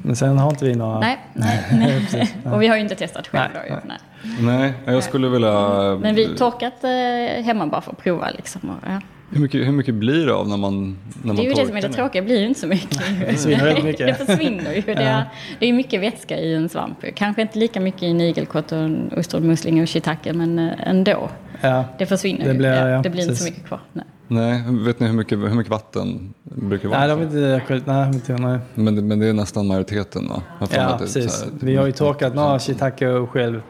[0.02, 1.00] Men sen har inte vi några...
[1.00, 1.64] Nej, nej,
[2.12, 2.34] nej.
[2.54, 3.88] Och vi har ju inte testat själv Nej, då.
[3.88, 3.98] Nej.
[4.40, 4.72] Nej.
[4.86, 5.52] nej, jag skulle vilja...
[6.00, 8.30] Men vi har torkat eh, hemma bara för att prova.
[8.30, 8.60] Liksom.
[8.70, 9.00] Och, ja.
[9.34, 11.66] Hur, mycket, hur mycket blir det av när man, när man Det är ju det
[11.66, 12.90] som är det tråkiga, det blir ju inte så mycket.
[13.20, 14.06] Det försvinner mycket.
[14.18, 14.82] det försvinner ju.
[14.86, 15.24] Det är,
[15.58, 16.98] det är mycket vätska i en svamp.
[17.14, 21.28] Kanske inte lika mycket i en igelkott och en ostronmusling och shiitake, men eh, ändå.
[21.60, 21.84] Ja.
[21.98, 22.58] Det försvinner Det ju.
[22.58, 23.56] blir- ja, ja, det blir inte så precis.
[23.56, 23.80] mycket kvar.
[23.92, 24.04] Nej.
[24.28, 26.98] Nej, vet ni hur mycket, hur mycket vatten brukar vara?
[26.98, 27.82] Nej, de har inte...
[27.92, 28.58] Nej, inte nej.
[28.74, 30.42] men, det- men det är nästan majoriteten va?
[30.60, 31.42] Ja, det precis.
[31.42, 33.62] här- Vi har ju torkat några shiitake själv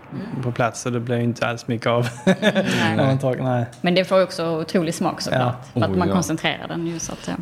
[0.43, 2.09] på plats så det blir ju inte alls mycket av.
[2.97, 3.67] Man torkar, nej.
[3.81, 5.57] Men det får ju också otrolig smak såklart.
[5.75, 5.81] Ja.
[5.81, 6.15] För att Oh, man ja.
[6.15, 7.35] koncentrerar den ju så att, ja.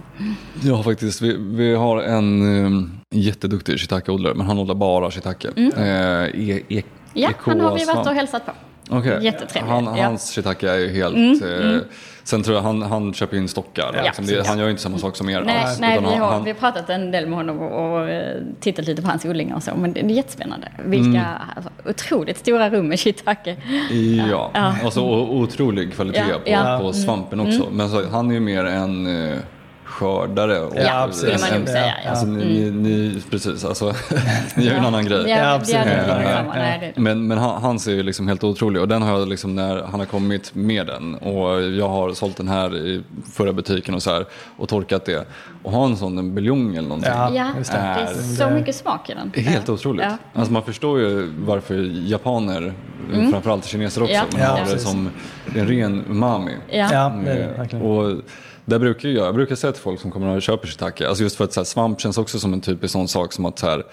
[0.63, 1.23] Ja, faktiskt.
[1.23, 5.49] Vi, vi har en um, jätteduktig shiitake-odlare, men han odlar bara shiitake.
[5.77, 6.83] Eh, e, e,
[7.15, 8.53] Ja, han har vi varit och hälsat på.
[8.91, 9.19] Okej.
[9.25, 9.91] Jättetrevlig, Han, ja.
[9.93, 11.43] Mm, Hans shiitake är ju helt...
[11.43, 11.87] eh,
[12.25, 13.93] Sen tror jag han, han köper in stockar.
[13.97, 14.27] Ja, liksom.
[14.27, 15.81] det, han gör ju inte samma sak som er Nej, alls.
[15.81, 18.87] nej vi, har, han- vi har pratat en del med honom och, och eh, tittat
[18.87, 19.71] lite på hans odlingar och så.
[19.77, 20.69] Men det är jättespännande.
[20.85, 21.25] Vilka Mm.
[21.57, 23.57] alltså, otroligt stora rum med shiitake.
[24.31, 24.75] Ja, Ja.
[24.85, 27.69] Alltså otrolig kvalitet Ja, på, på svampen också.
[27.73, 29.39] Men så, han är ju mer en eh,
[29.93, 30.61] skördare.
[30.61, 31.95] Och, ja, skulle man nog säga.
[32.05, 32.11] Ja.
[32.11, 32.83] Alltså, ni, mm.
[32.83, 33.95] ni, precis, alltså,
[34.57, 35.29] ni gör ju en annan grej.
[35.29, 35.87] Ja, absolut.
[36.07, 39.83] Ja, men, men hans är ju liksom helt otrolig och den har jag liksom när
[39.83, 43.03] han har kommit med den och jag har sålt den här i
[43.33, 44.27] förra butiken och så här
[44.57, 45.27] och torkat det
[45.63, 47.13] och ha en sån en buljong eller någonting.
[47.13, 47.77] Ja, ja det.
[47.77, 49.45] är så mycket smak i den.
[49.45, 50.05] Helt otroligt.
[50.05, 50.17] Ja.
[50.35, 51.75] Alltså man förstår ju varför
[52.09, 52.75] japaner,
[53.13, 53.31] mm.
[53.31, 54.25] framförallt kineser också, ja.
[54.33, 55.11] man har det som
[55.55, 56.57] en ren umami.
[56.71, 57.77] Ja, ja det är det.
[57.81, 58.23] Och
[58.65, 61.37] där brukar jag, jag brukar säga till folk som kommer och köper shiitake, alltså just
[61.37, 63.67] för att så här, svamp känns också som en typisk sån sak som att så
[63.67, 63.85] här,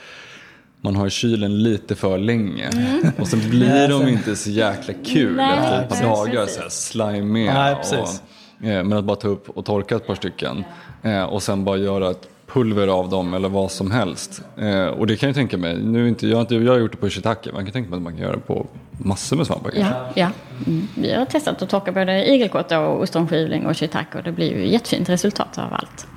[0.82, 3.12] man har i kylen lite för länge mm.
[3.20, 6.70] och sen blir de inte så jäkla kul Nej, efter ett par dagar, så här,
[6.70, 7.54] slimiga.
[7.54, 10.64] Nej, och, eh, men att bara ta upp och torka ett par stycken
[11.04, 14.42] eh, och sen bara göra ett pulver av dem eller vad som helst.
[14.58, 16.92] Eh, och det kan jag tänka mig, nu inte, jag, har inte, jag har gjort
[16.92, 19.48] det på shiitake, man kan tänka mig att man kan göra det på massor med
[19.48, 20.30] svampar Ja, ja.
[20.68, 20.88] Mm.
[20.96, 24.68] Vi har testat att torka både igelkott och ostronskivling och shiitake och det blir ju
[24.68, 26.08] jättefint resultat av allt.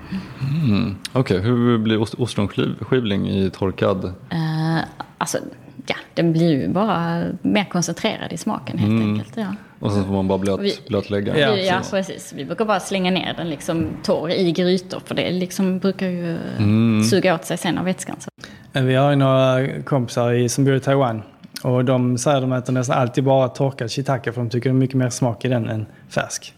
[0.64, 0.96] Mm.
[1.12, 1.50] Okej, okay.
[1.50, 4.04] hur blir ost ostronskivling i torkad?
[4.04, 4.80] Uh,
[5.18, 5.38] alltså,
[5.86, 9.10] ja, den blir ju bara mer koncentrerad i smaken helt mm.
[9.10, 9.36] enkelt.
[9.36, 9.54] Ja.
[9.82, 11.38] Och sen får man bara blöt, vi, blötlägga.
[11.38, 12.32] Ja, ja, precis.
[12.36, 16.36] Vi brukar bara slänga ner den liksom torr i grytor för det liksom brukar ju
[16.58, 17.04] mm.
[17.04, 18.16] suga åt sig sen av vätskan.
[18.20, 18.30] Så.
[18.80, 21.22] Vi har ju några kompisar i, som bor i Taiwan
[21.62, 24.74] och de säger att de äter nästan alltid bara torkad shiitake för de tycker det
[24.74, 26.54] är mycket mer smak i den än färsk.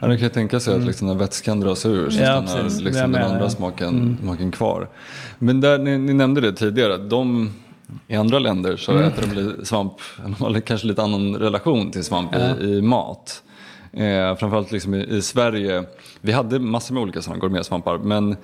[0.00, 0.88] Ja, det kan jag tänka sig att mm.
[0.88, 4.16] liksom när vätskan dras ur så ja, stannar liksom den andra smaken, mm.
[4.22, 4.88] smaken kvar.
[5.38, 7.52] Men där, ni, ni nämnde det tidigare, de
[8.08, 9.04] i andra länder så mm.
[9.04, 9.92] äter de svamp,
[10.24, 12.56] de har kanske lite annan relation till svamp ja.
[12.60, 13.42] i, i, mat.
[13.92, 15.84] Eh, framförallt liksom i, i, Sverige,
[16.20, 18.36] vi hade massor med olika sådana gourmetsvampar men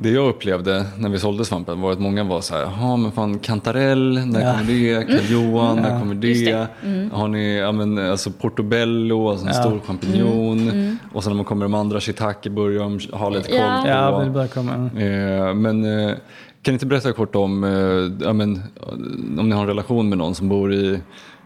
[0.00, 3.12] det jag upplevde när vi sålde svampen var att många var så här, jaha men
[3.12, 4.52] fan kantarell, när ja.
[4.52, 5.04] kommer det?
[5.04, 5.90] Karl-Johan, mm.
[5.90, 6.44] när kommer det?
[6.44, 6.68] det.
[6.84, 7.10] Mm.
[7.10, 9.62] Har ni, ja men alltså portobello, alltså en ja.
[9.62, 10.58] stor champinjon.
[10.58, 10.68] Mm.
[10.68, 10.98] mm.
[11.12, 13.88] Och sen när man kommer de andra, shiitake börjar de ha lite koll på.
[13.88, 14.72] Ja, det börjar komma.
[14.74, 16.16] Eh, men eh,
[16.62, 18.62] kan ni inte berätta kort om, eh, ja, men,
[19.38, 21.00] om ni har en relation med någon som bor i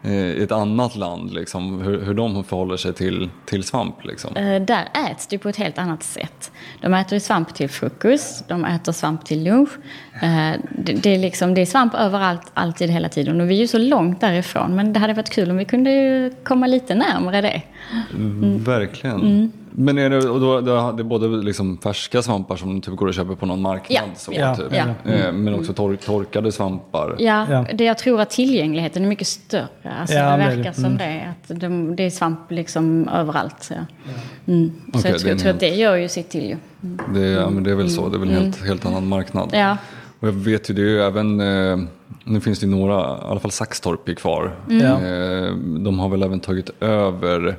[0.05, 4.05] Eh, i ett annat land, liksom, hur, hur de förhåller sig till, till svamp?
[4.05, 4.37] Liksom.
[4.37, 6.53] Eh, där äts det på ett helt annat sätt.
[6.81, 9.70] De äter svamp till frukost, de äter svamp till lunch.
[10.70, 13.40] Det, det, är liksom, det är svamp överallt, alltid, hela tiden.
[13.40, 16.31] Och vi är ju så långt därifrån, men det hade varit kul om vi kunde
[16.44, 17.62] komma lite närmare det.
[18.14, 18.64] Mm.
[18.64, 19.20] Verkligen.
[19.20, 19.53] Mm.
[19.75, 23.15] Men är det, och då, det är både liksom färska svampar som typ går att
[23.15, 24.03] köpa på någon marknad?
[24.05, 24.67] Ja, så, ja, typ.
[24.71, 24.85] ja.
[25.05, 25.45] Mm.
[25.45, 27.17] Men också tor torkade svampar?
[27.19, 29.69] Ja, ja, Det jag tror att tillgängligheten är mycket större.
[30.01, 30.75] Alltså, ja, det verkar det.
[30.75, 30.99] som mm.
[30.99, 31.29] det.
[31.31, 33.57] Att de, det är svamp liksom överallt.
[33.61, 33.75] Så,
[34.47, 34.73] mm.
[34.93, 36.49] så okay, jag, tror, jag tror att det gör ju sitt till.
[36.49, 36.57] Ju.
[37.15, 38.09] Det, ja, men det är väl så.
[38.09, 39.51] Det är väl en helt, helt annan marknad.
[39.53, 39.77] Ja.
[40.21, 41.79] Och jag vet ju, det är ju även, eh,
[42.25, 44.57] nu finns det några, i alla fall Saxtorp är kvar.
[44.71, 44.87] Mm.
[44.87, 45.55] Eh,
[45.85, 47.57] de har väl även tagit över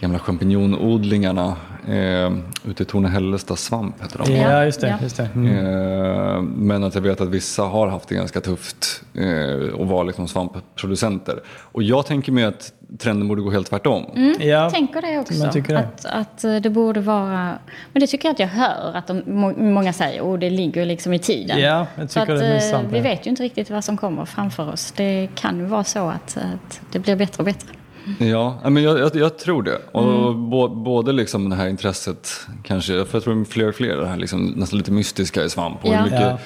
[0.00, 1.56] gamla champinjonodlingarna
[1.88, 2.32] eh,
[2.64, 4.32] ute i Torne-Hällestad svamp heter de.
[4.32, 4.98] Ja, just det.
[5.02, 5.28] Just det.
[5.34, 5.56] Mm.
[5.56, 10.04] Eh, men att jag vet att vissa har haft det ganska tufft eh, och var
[10.04, 11.40] liksom svampproducenter.
[11.48, 14.04] Och jag tänker mig att trenden borde gå helt tvärtom.
[14.16, 14.46] Mm, ja.
[14.46, 15.60] Jag tänker det också.
[15.60, 15.78] Det.
[15.78, 17.58] Att, att eh, det borde vara...
[17.92, 19.22] Men det tycker jag att jag hör att de,
[19.56, 20.20] många säger.
[20.20, 21.60] Och det ligger liksom i tiden.
[21.60, 22.88] Ja, jag tycker att, det är sant.
[22.90, 24.92] Vi vet ju inte riktigt vad som kommer framför oss.
[24.96, 27.68] Det kan ju vara så att, att det blir bättre och bättre.
[28.18, 29.78] Ja, men jag, jag, jag tror det.
[29.92, 30.84] Och mm.
[30.84, 34.46] både liksom det här intresset, kanske, för jag tror fler och fler, det här liksom,
[34.46, 35.84] nästan lite mystiska i svamp.
[35.84, 35.96] Och ja.
[35.96, 36.38] hur, mycket, ja.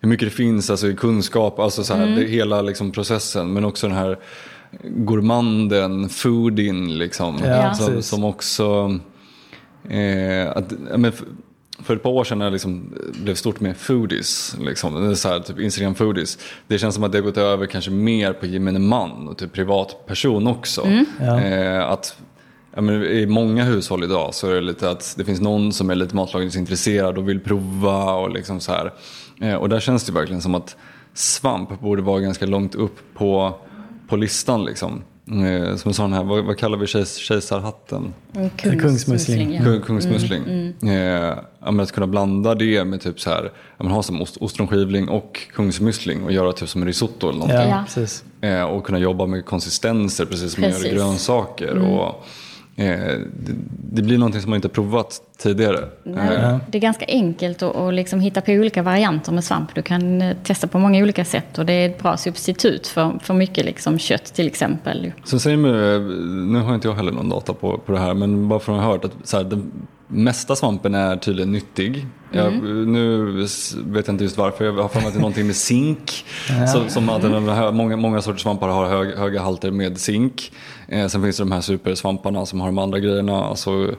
[0.00, 2.20] hur mycket det finns alltså, i kunskap, alltså så här, mm.
[2.20, 3.52] det, hela liksom, processen.
[3.52, 4.18] Men också den här
[4.82, 7.74] gourmanden, foodin, liksom, ja.
[7.74, 8.98] som, som också...
[9.88, 11.12] Eh, att, men,
[11.84, 15.40] för ett par år sedan när det liksom blev stort med foodies, liksom, så här,
[15.40, 16.38] typ Instagram foodies.
[16.66, 19.52] Det känns som att det har gått över kanske mer på gemene man och typ
[19.52, 20.84] privatperson också.
[20.84, 21.06] Mm.
[21.20, 21.40] Ja.
[21.40, 22.16] Eh, att,
[22.76, 25.94] men, I många hushåll idag så är det lite att det finns någon som är
[25.94, 28.92] lite matlagningsintresserad och vill prova och liksom så här.
[29.40, 30.76] Eh, och där känns det verkligen som att
[31.14, 33.54] svamp borde vara ganska långt upp på,
[34.08, 35.02] på listan liksom.
[35.30, 38.14] Eh, som en sån här, vad, vad kallar vi kejs, kejsarhatten?
[38.56, 39.54] Kungsmussling.
[39.54, 39.80] Ja.
[39.86, 40.42] Kungsmussling.
[40.42, 41.32] Mm, mm.
[41.60, 45.40] Eh, att kunna blanda det med typ så här, ja, ha som ost, ostronskivling och
[45.54, 47.70] kungsmussling och göra typ som en risotto eller någonting.
[47.70, 48.24] Ja, precis.
[48.40, 50.82] Eh, och kunna jobba med konsistenser precis som precis.
[50.82, 51.70] man gör grönsaker.
[51.70, 51.84] Mm.
[51.84, 52.24] Och,
[53.92, 55.88] det, blir någonting som man inte provat tidigare.
[56.02, 56.58] Nej, eh.
[56.70, 59.74] det är ganska enkelt att, att liksom hitta på olika varianter med svamp.
[59.74, 63.18] Du kan eh, testa på många olika sätt och det är ett bra substitut för,
[63.22, 65.12] för mycket liksom kött till exempel.
[65.24, 68.48] Så säger man, nu har inte jag heller någon data på, på det här, men
[68.48, 69.72] bara för att ha hört att så här, den
[70.12, 72.06] mesta svampen är tydligen nyttig.
[72.32, 72.92] Jag, mm.
[72.92, 73.32] nu
[73.84, 76.24] vet jag inte just varför, jag har för mig att det är någonting med zink.
[76.72, 77.74] Så, som att mm.
[77.76, 80.52] många, många sorters svampar har hög, höga halter med zink.
[80.88, 83.44] Eh, sen finns det de här supersvamparna som har de andra grejerna.
[83.44, 83.94] Alltså,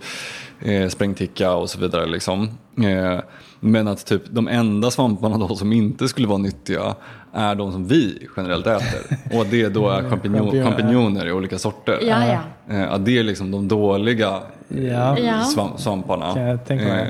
[0.60, 2.06] eh, sprängticka och så vidare.
[2.06, 2.50] Liksom.
[2.78, 3.20] Eh,
[3.64, 6.96] men att typ de enda svamparna då som inte skulle vara nyttiga
[7.34, 9.18] är de som vi generellt äter.
[9.40, 12.00] Och det då är champignon, champinjoner i olika sorter.
[12.02, 12.40] Ja, ja.
[12.76, 15.20] Eh, att det är liksom de dåliga Ja.
[15.20, 15.42] Ja.
[15.44, 16.52] svamp, svamparna.
[16.70, 17.08] Eh,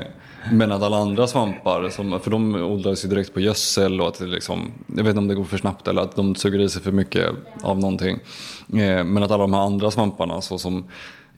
[0.52, 4.18] Men att alla andra svampar, som, för de odlas ju direkt på gödsel och att
[4.18, 6.68] det liksom, jag vet inte om det går för snabbt eller att de suger i
[6.68, 7.26] sig för mycket
[7.62, 8.18] av någonting.
[8.72, 10.84] Eh, Men att alla de här andra svamparna så som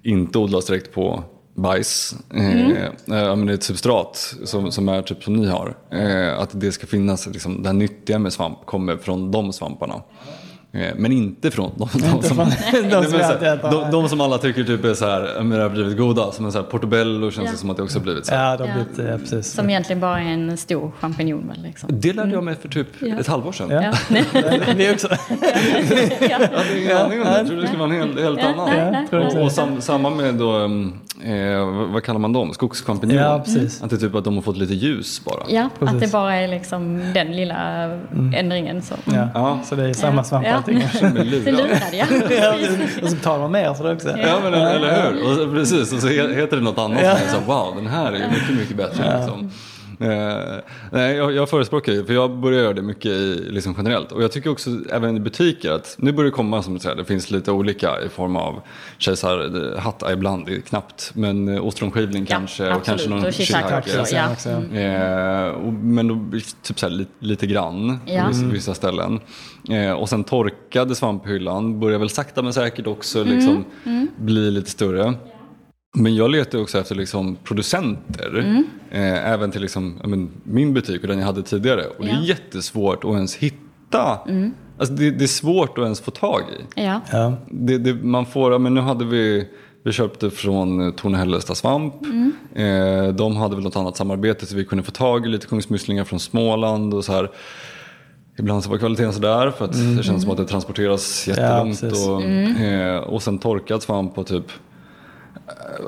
[0.03, 1.23] inte odlas direkt på
[1.57, 5.75] bajs, eh, eh, men det är ett substrat som, som är typ som ni har.
[5.93, 9.95] Eh, att det ska finnas, liksom, det här nyttiga med svamp kommer från de svamparna.
[10.73, 12.37] Eh, Men inte från de, de, som, de som
[13.05, 15.71] så vi här, de, de som alla tycker typ är så här, men det har
[15.71, 16.33] blivit goda.
[16.33, 17.53] Som en så här portobello känns Ja.
[17.53, 18.35] det som att det också har blivit så.
[18.35, 18.67] Ja, Ja.
[18.75, 19.53] blivit, ja, precis.
[19.53, 21.89] Som egentligen bara är en stor champinjon väl liksom.
[21.93, 23.19] Det lärde jag mig för typ Ja.
[23.21, 23.71] ett halvår sedan.
[23.71, 23.83] Ja.
[24.09, 24.23] Ja.
[24.77, 25.09] Vi också.
[26.21, 26.29] ja.
[26.31, 27.37] Jag hade ingen aning om det.
[27.39, 29.27] Jag trodde det skulle vara en helt, helt Ja, annan.
[29.37, 32.55] Och, och sam, samma med då, um, eh, vad- kallar man dem?
[32.55, 33.19] Skogschampinjon.
[33.19, 33.83] Ja, precis.
[33.83, 35.43] Att det är typ att de har fått lite ljus bara.
[35.49, 35.95] ja, Precis.
[35.95, 37.57] att det bara är liksom den lilla
[38.35, 38.97] ändringen som...
[39.05, 39.29] Ja.
[39.35, 39.59] Ja.
[39.65, 40.53] Så det är samma svamp Ja.
[40.55, 40.79] allting.
[41.45, 41.71] Det lurad.
[41.93, 42.05] Ja,
[43.03, 44.09] och så betalar man mer för det också.
[44.19, 45.31] Ja men eller hur?
[45.31, 47.17] Och, så- precis, och så he- heter det något annat Ja.
[47.17, 49.19] så wow den här är ju mycket mycket bättre.
[49.19, 49.51] Liksom.
[50.01, 54.13] Eh, nej, jag, jag förespråkar ju, för jag börjar göra det mycket i, liksom generellt.
[54.13, 56.97] Och jag tycker också även i butiker att nu börjar det komma som du säger,
[56.97, 58.61] det finns lite olika i form av
[58.99, 61.11] kejsarhatt ibland, det är knappt.
[61.15, 62.85] Men eh, ostronskivling kanske och absolut.
[62.87, 64.01] kanske någon Och shiitake shiitake.
[64.01, 64.33] också, ja.
[64.33, 64.77] också.
[64.77, 68.23] Eh, och, men då, typ så här, lite, lite grann Ja.
[68.23, 69.21] på vissa, vissa ställen.
[69.71, 73.65] Eh, och sen torkade svamphyllan börjar väl sakta men säkert också liksom
[74.17, 75.15] bli lite större.
[75.99, 81.03] Men jag letar också efter liksom producenter, eh, även till liksom, ja, men, min butik
[81.03, 81.85] och den jag hade tidigare.
[81.99, 82.23] Och det är Ja.
[82.23, 84.19] jättesvårt att ens hitta.
[84.79, 86.81] Alltså, det, det är svårt att ens få tag i.
[86.83, 87.01] Ja.
[87.13, 87.33] Ja.
[87.51, 89.49] Det, det, man får, ja, men nu hade vi,
[89.85, 91.95] vi köpte från eh, Torne-Hällestad Svamp.
[92.55, 96.05] Eh, de hade väl något annat samarbete så vi kunde få tag i lite kungsmusslingar
[96.05, 97.31] från Småland och så här.
[98.39, 101.81] Ibland så var kvaliteten sådär för att det känns som att det transporteras jättelångt.
[101.81, 102.07] precis.
[102.09, 104.45] och, eh, och sen torkad svamp på typ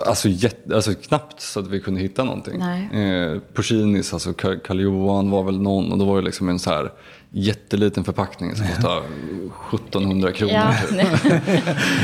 [0.06, 2.60] Alltså, jätte, alltså knappt så att vi kunde hitta någonting.
[2.62, 6.58] Eh, Porcinis, alltså Ka- Karl Johan var väl någon och då var det liksom en
[6.58, 6.92] så här
[7.30, 9.00] jätteliten förpackning som kostade
[9.74, 10.52] 1700 kronor.
[10.54, 10.74] Ja.
[10.90, 11.22] Typ.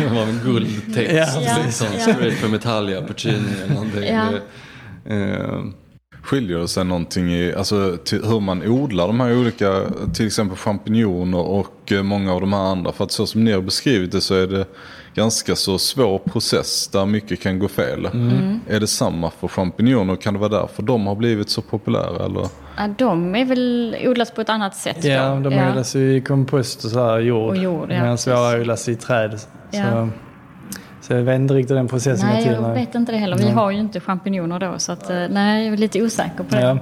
[0.00, 1.12] Det var en guldtext.
[1.46, 2.00] Ja, liksom, ja.
[2.00, 4.04] Straight from Italia, Puccini eller någonting.
[4.04, 4.32] Ja.
[5.14, 5.64] Eh,
[6.22, 9.82] Skiljer det sig någonting i alltså, till hur man odlar de här olika,
[10.14, 12.92] till exempel champinjoner och eh, många av de här andra?
[12.92, 14.66] För att så som ni har beskrivit det så är det
[15.14, 18.08] ganska så svår process där mycket kan gå fel.
[18.68, 20.16] Är det samma för champinjoner?
[20.16, 22.24] Kan det vara därför de har blivit så populära?
[22.24, 22.48] Eller?
[22.76, 25.50] Ja, de är väl odlas på ett annat sätt Ja, då.
[25.50, 27.48] de odlas ju i kompost och så här, jord.
[27.50, 29.40] Och jord, ja, Medan våra odlas i träd.
[29.70, 29.84] Ja.
[29.90, 30.08] Så,
[31.06, 32.64] så jag vet inte riktigt den processen Nej, jag till.
[32.64, 33.36] vet inte det heller.
[33.36, 36.54] Vi har ju inte champinjoner då så att, eh, nej, jag är lite osäker på
[36.54, 36.60] det.
[36.60, 36.78] Ja.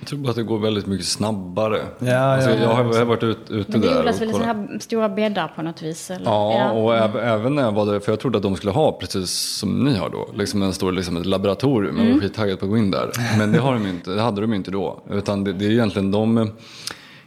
[0.00, 1.78] jag tror bara att det går väldigt mycket snabbare.
[1.98, 2.90] Ja, alltså, ja, jag, har, ja.
[2.92, 5.52] jag har varit ut, ute Men det där odlas väl i så här stora bäddar
[5.56, 6.10] på något vis?
[6.10, 6.24] Eller?
[6.24, 8.92] Ja, och äv- även när jag var där, för jag trodde att de skulle ha
[8.92, 11.98] precis som ni har då, liksom en stor liksom ett laboratorium.
[12.06, 13.10] Jag var skittaggad på att gå in där.
[13.38, 15.02] Men det, har de inte, det hade de inte då.
[15.10, 16.50] Utan det, det är egentligen de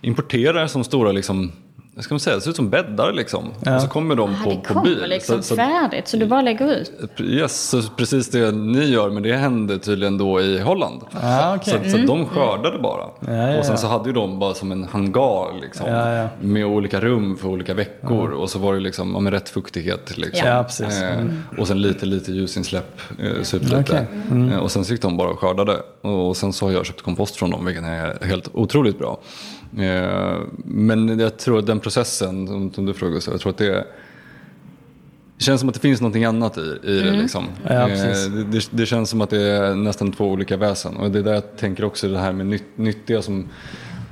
[0.02, 1.52] importerar som stora liksom,
[1.98, 3.48] vad ska man säga, det ser ut som bäddar liksom.
[3.76, 5.06] Och så kommer de Ah, på, det på kommer bil.
[5.10, 6.92] liksom Så- så- färdigt så du bara lägger ut?
[7.20, 11.02] Yes, så precis det ni gör, men det hände tydligen då i Holland.
[11.22, 11.80] Ah, okej.
[11.84, 13.04] Så, så de skördade bara.
[13.28, 13.78] Ja, ja, och sen ja.
[13.78, 16.28] så hade ju de bara som en hangar liksom, Ja, ja.
[16.42, 18.30] med olika rum för olika veckor.
[18.32, 20.18] Och så var det liksom, ja, med rätt fuktighet.
[20.18, 20.48] Liksom.
[20.48, 21.02] Ja, precis.
[21.02, 21.26] Eh,
[21.58, 24.08] och sen lite, lite ljusinsläpp, eh, superlite.
[24.32, 24.50] Okej.
[24.54, 25.78] Eh, och sen så gick de bara och skördade.
[26.02, 29.20] Och, och sen så har jag köpt kompost från dem, vilket är helt otroligt bra.
[29.78, 33.58] Eh, men jag tror att den processen, som, som du frågade, så jag tror att
[33.58, 33.86] det
[35.38, 37.12] det känns som att det finns någonting annat i, i det.
[37.12, 37.46] Liksom.
[37.64, 37.98] Ja, Eh,
[38.32, 40.98] det, det, det känns som att det är nästan två olika väsen.
[40.98, 43.48] Och det är där jag tänker också det här med nytt, nyttiga som...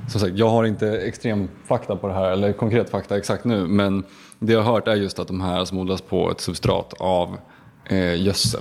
[0.08, 3.66] Som sagt, jag har inte extrem fakta på det här, eller konkret fakta exakt nu.
[3.66, 4.04] Men
[4.38, 7.36] det jag har hört är just att de här som odlas på ett substrat av
[7.84, 8.60] eh, gödsel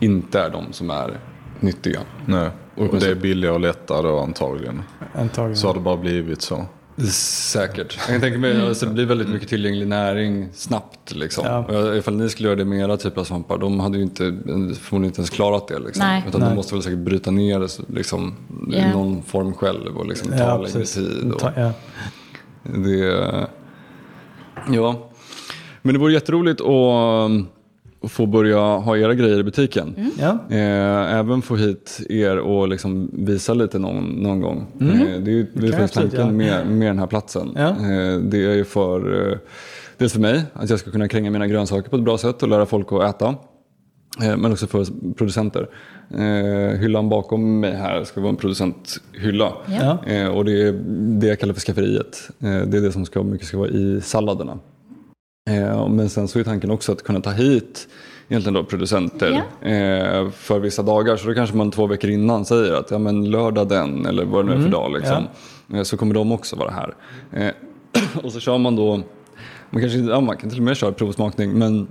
[0.00, 1.20] inte är de som är
[1.60, 2.00] nyttiga.
[2.26, 2.50] Nej.
[2.76, 4.82] Och det är billigare och lättare då antagligen.
[5.14, 5.56] Antagligen.
[5.56, 6.64] Så har det bara blivit så.
[7.10, 7.96] Säkert.
[7.98, 11.14] Jag kan tänka mig att alltså, det blir väldigt mycket tillgänglig näring snabbt.
[11.14, 11.44] Liksom.
[11.46, 11.58] Ja.
[11.88, 14.22] Och Ifall ni skulle göra det med era typer av svampar, de hade ju inte,
[14.24, 15.78] förmodligen inte ens klarat det.
[15.78, 16.06] Liksom.
[16.06, 16.24] Nej.
[16.28, 16.50] Utan Nej.
[16.50, 18.34] de måste väl säkert bryta ner det liksom,
[18.72, 18.92] i Ja.
[18.92, 20.94] någon form själv och liksom, ta Ja, längre precis.
[20.94, 21.32] tid.
[21.32, 21.72] Och Ta- Ja.
[22.62, 22.98] det,
[24.70, 25.08] ja.
[25.82, 27.30] Men det vore jätteroligt att
[28.08, 30.10] få börja ha era grejer i butiken.
[30.18, 30.38] Ja.
[30.50, 34.66] Eh, även få hit er och liksom visa lite någon, någon gång.
[34.80, 36.64] Eh, det är ju det absolut tanken göra.
[36.64, 37.52] med, med den här platsen.
[37.56, 37.68] Ja.
[37.68, 39.38] Eh, det är ju för, eh,
[39.98, 42.48] dels för mig, att jag ska kunna kränga mina grönsaker på ett bra sätt och
[42.48, 43.34] lära folk att äta.
[44.18, 45.68] Men också för producenter.
[46.10, 49.52] Eh, hyllan bakom mig här ska vara en producenthylla.
[49.80, 49.98] Ja.
[50.06, 50.72] Eh, och det är
[51.20, 52.30] det jag kallar för skafferiet.
[52.38, 54.58] Eh, det är det som ska, mycket ska vara i salladerna.
[55.50, 57.88] Eh, men sen så är tanken också att kunna ta hit
[58.28, 61.16] egentligen då producenter eh, för vissa dagar.
[61.16, 64.46] Så då kanske man två veckor innan säger att ja, men lördag den eller vad
[64.46, 64.92] det nu är för dag.
[64.92, 65.24] Liksom.
[65.74, 66.94] Eh, så kommer de också vara här.
[67.32, 67.52] Eh,
[68.24, 68.96] och så kör man då,
[69.70, 71.88] man, kanske, ja, man kan till och med köra provsmakning men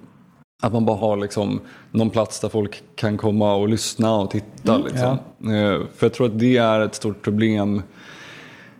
[0.61, 1.59] att man bara har liksom
[1.91, 4.77] någon plats där folk kan komma och lyssna och titta.
[4.77, 5.09] Liksom.
[5.41, 7.81] Eh, för jag tror att det är ett stort problem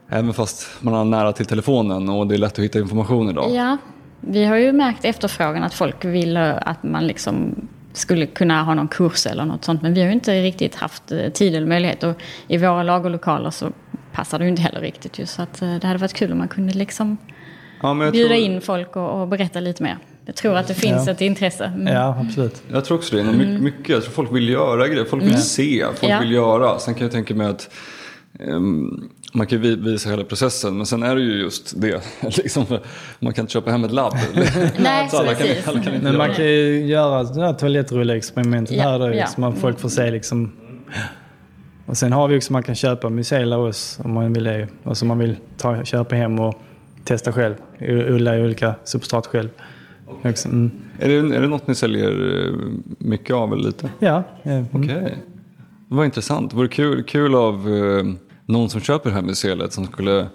[0.10, 3.56] Även fast man har nära till telefonen och det är lätt att hitta information idag.
[4.28, 7.56] Vi har ju märkt efterfrågan att folk vill att man liksom
[7.94, 9.82] skulle kunna ha någon kurs eller något sånt.
[9.82, 12.04] Men vi har ju inte riktigt haft eh, tid eller möjlighet.
[12.04, 13.72] Och i våra lagerlokaler så
[14.14, 15.30] passar det ju inte heller riktigt.
[15.30, 17.18] Så att eh, det hade varit kul om man kunde liksom
[17.82, 19.98] Ja, men jag, bjuda tror, in folk och, och berätta lite mer.
[20.26, 21.12] Jag tror att det finns Ja.
[21.12, 21.66] ett intresse.
[21.66, 21.94] Mm.
[21.94, 22.62] Ja, absolut.
[22.72, 23.24] jag tror också det.
[23.24, 26.20] My- Mycket, jag tror folk vill göra grejer, folk vill se, folk Ja.
[26.20, 26.80] vill göra.
[26.80, 27.70] Sen kan jag tänka mig att
[28.40, 32.02] ehm, man kan ju vi- visa hela processen men sen är det ju just det.
[32.38, 32.66] liksom,
[33.20, 34.14] man kan inte köpa hem ett labb.
[34.80, 36.36] Nej, Så alla kan, alla kan inte Men man det.
[36.36, 39.28] kan ju göra det här toalettrulle-experimentet Ja, här då, ja.
[39.28, 40.52] så man folk får se liksom.
[41.86, 44.68] Och sen har vi också, man kan köpa mycelier av oss om man vill det.
[44.84, 46.62] Och så man vill ta, köpa hem och
[47.04, 47.56] testa själv.
[48.10, 49.50] Odla i olika substrat själv.
[50.24, 50.72] Också, Mm.
[51.00, 52.54] Är, det, är det något ni säljer eh,
[52.98, 53.90] mycket av eller lite?
[54.00, 54.24] Ja.
[54.44, 54.66] Mm.
[54.72, 55.18] Okej.
[55.88, 56.50] Vad intressant.
[56.52, 58.04] Det vore kul, kul av eh,
[58.54, 60.28] någon som köper det här museet som skulle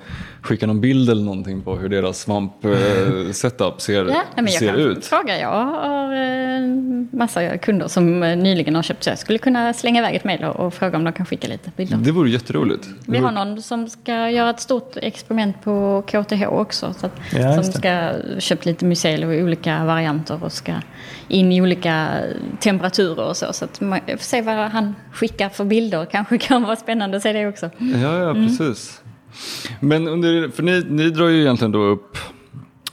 [0.43, 4.05] skicka någon bild eller någonting på hur deras svamp-setup ser,
[4.37, 5.05] Ja, ser ut.
[5.07, 5.41] fråga.
[5.41, 6.38] Jag har eh,
[7.11, 10.45] massa kunder som eh, nyligen har köpt så jag skulle kunna slänga iväg ett mejl
[10.45, 11.97] och, och fråga om de kan skicka lite bilder.
[11.97, 12.83] Det vore jätteroligt.
[13.07, 16.95] Det Vi har vore- någon som ska göra ett stort experiment på KTH också.
[16.99, 20.73] Så att, Ja, som ska köpa lite mycelier i olika varianter och ska
[21.29, 22.09] in i olika
[22.61, 23.53] temperaturer och så.
[23.53, 26.05] Så att man får se vad han skickar för bilder.
[26.11, 27.71] Kanske kan vara spännande att se det också.
[27.79, 28.47] Ja, ja Mm.
[28.47, 29.03] precis.
[29.81, 32.19] Men under, för ni, ni drar ju egentligen då upp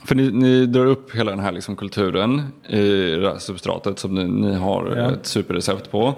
[0.06, 4.14] för ni, ni drar upp hela den här liksom kulturen i det här substratet som
[4.14, 5.12] ni, ni har Ja.
[5.12, 6.14] ett superrecept på.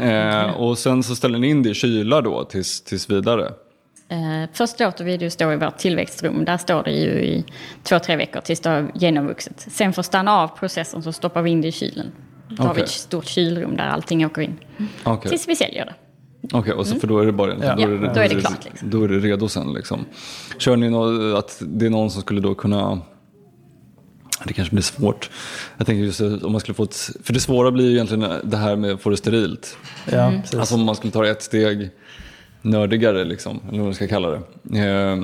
[0.46, 3.52] Eh, och sen så ställer ni in det i kyla då tills, tills vidare.
[4.10, 6.44] Eh, först låter vi det stå i vårt tillväxtrum.
[6.44, 7.44] Där står det ju i
[7.82, 9.66] två, tre veckor tills det har genomvuxit.
[9.70, 12.06] Sen för att stanna av processen så stoppar vi in det i kylen.
[12.50, 14.58] Då har vi ett stort kylrum där allting åker in.
[15.04, 15.94] Okej, Tills vi säljer det.
[16.52, 17.74] Okej, och så, för då är det bara Ja.
[17.78, 18.90] Ja, då är det klart, liksom.
[18.90, 20.04] Då är det redo sen liksom.
[20.58, 23.00] Kör ni något, att det är någon som skulle då kunna
[24.44, 25.30] det kanske blir svårt.
[25.76, 28.56] Jag tänker just om man skulle få ett, för det svåra blir ju egentligen det
[28.56, 29.76] här med att få det sterilt.
[30.12, 30.58] Ja, precis.
[30.58, 31.90] Alltså om man skulle ta det ett steg
[32.62, 34.36] nördigare liksom, eller vad man ska kalla det.
[34.78, 35.16] Eh,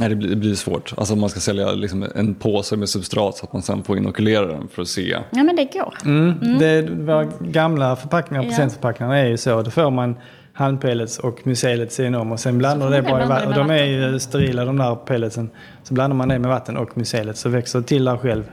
[0.00, 0.94] nej, det blir, det blir svårt.
[0.96, 3.96] Alltså om man ska sälja liksom en påse med substrat så att man sen får
[3.96, 5.18] inokulera den för att se.
[5.30, 5.94] Ja, men det går.
[6.04, 6.58] Mm.
[6.58, 9.62] Det, våra gamla förpackningar, presentförpackningar är ju så.
[9.62, 10.16] Då får man
[10.52, 13.48] handpellets och mycelet inom och sen blandar det bara i vatten.
[13.48, 15.50] med De är ju sterila de där pelletsen.
[15.82, 18.44] Så blandar man det med vatten och mycelet så växer det till där själv.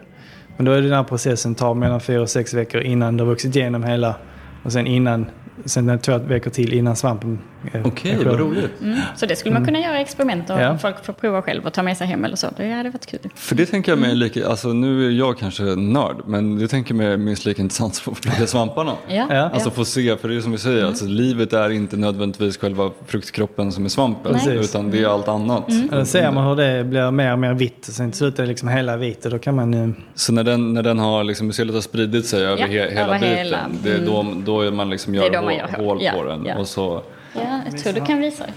[0.58, 3.24] Men då är det den här processen tar mellan fyra och sex veckor innan det
[3.24, 4.16] har vuxit igenom hela.
[4.64, 5.26] Och sen innan,
[5.66, 7.40] sen två veckor till innan svampen
[7.72, 8.82] är- Okej, är vad roligt.
[8.82, 9.00] Mm.
[9.16, 10.78] Så det skulle man kunna göra experiment och Ja.
[10.78, 12.48] folk får prova själv och ta med sig hem eller så.
[12.58, 13.20] Det hade varit kul.
[13.36, 14.20] För det tänker jag mig Mm.
[14.20, 17.96] lika, alltså nu är jag kanske nörd, men det tänker jag mig minst lika intressant
[17.96, 18.92] som att plocka svamparna.
[19.08, 19.28] Ja.
[19.30, 19.36] Ja.
[19.54, 22.92] Alltså få se, för det är som vi säger, alltså, livet är inte nödvändigtvis själva
[23.08, 24.58] fruktkroppen som är svampen, Nej.
[24.58, 25.64] utan det är allt annat.
[25.92, 27.88] Ja, Då ser man hur det blir mer och mer vitt.
[27.88, 29.94] Och sen till slut är det liksom hela vitt och då kan man ju...
[30.16, 33.14] Så när den, när den har, liksom, har spridit sig över Ja, he, hela över
[33.20, 33.58] biten, hela.
[33.84, 34.44] det är då, Mm.
[34.46, 35.98] då är man liksom gör, man gör hål.
[35.98, 36.46] på Ja, den.
[36.46, 36.58] ja.
[36.58, 38.54] Och så, Ja, jag tror du kan visa det.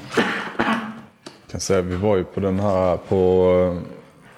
[1.50, 3.46] kan säga, vi var ju på den här på,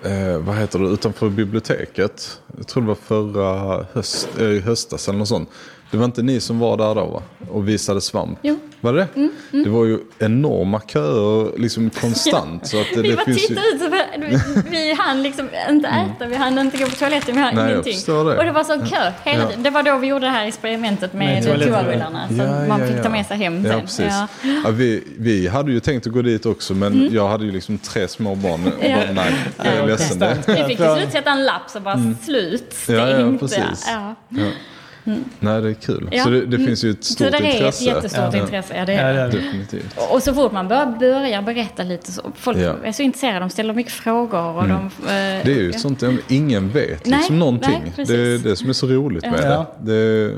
[0.04, 2.40] eh, vad heter det, utanför biblioteket.
[2.56, 5.48] Jag tror det var förra höst, eh, höstas eller något sånt.
[5.94, 7.22] Det var inte ni som var där då va?
[7.50, 8.38] Och visade svamp?
[8.42, 8.58] Jo.
[8.80, 9.06] Var det
[9.64, 12.66] Det var ju enorma köer liksom konstant.
[12.66, 13.46] så att det, Vi det bara finns ju...
[13.48, 13.88] tittade ut, så
[14.20, 17.70] vi, vi hann liksom inte äta, vi hann inte gå på toaletten, vi hann Nej,
[17.72, 17.98] ingenting.
[18.06, 18.12] det.
[18.38, 19.48] Och det var sån kö hela Ja.
[19.48, 19.62] tiden.
[19.62, 22.28] Det var då vi gjorde det här experimentet med, toarullarna.
[22.28, 23.08] Som Ja, man ja, fick ta ja.
[23.08, 23.80] med sig hem Ja, sen.
[23.80, 24.06] precis.
[24.08, 24.26] Ja.
[24.64, 27.78] Ja, vi, vi hade ju tänkt att gå dit också men jag hade ju liksom
[27.78, 28.66] tre små barn.
[28.66, 28.96] Och Ja.
[28.96, 30.18] bara, nej, jag är Ja, ledsen.
[30.18, 30.36] Det.
[30.46, 33.40] Vi fick till slut sätta en lapp så bara slut, Ja, ja, stängt.
[33.40, 33.88] precis.
[33.88, 34.14] Ja.
[35.40, 36.08] Nej, det är kul.
[36.12, 36.24] Ja.
[36.24, 37.84] Så det, det finns ju ett stort där är ett intresse.
[37.84, 38.38] jättestort Ja.
[38.42, 38.76] intresse.
[38.76, 39.14] Ja, det Ja, är.
[39.14, 39.36] det är det.
[39.38, 39.96] Definitivt.
[40.10, 42.74] Och så fort man börjar, börjar berätta lite så folk Ja.
[42.84, 44.56] är så intresserade, de ställer mycket frågor.
[44.56, 45.78] Och de, eh, Det är ju ja.
[45.78, 47.70] sånt, ingen vet Nej, liksom någonting.
[47.84, 48.42] nej, det är precis.
[48.42, 49.74] det som är så roligt med Ja.
[49.80, 49.92] det.
[50.28, 50.34] det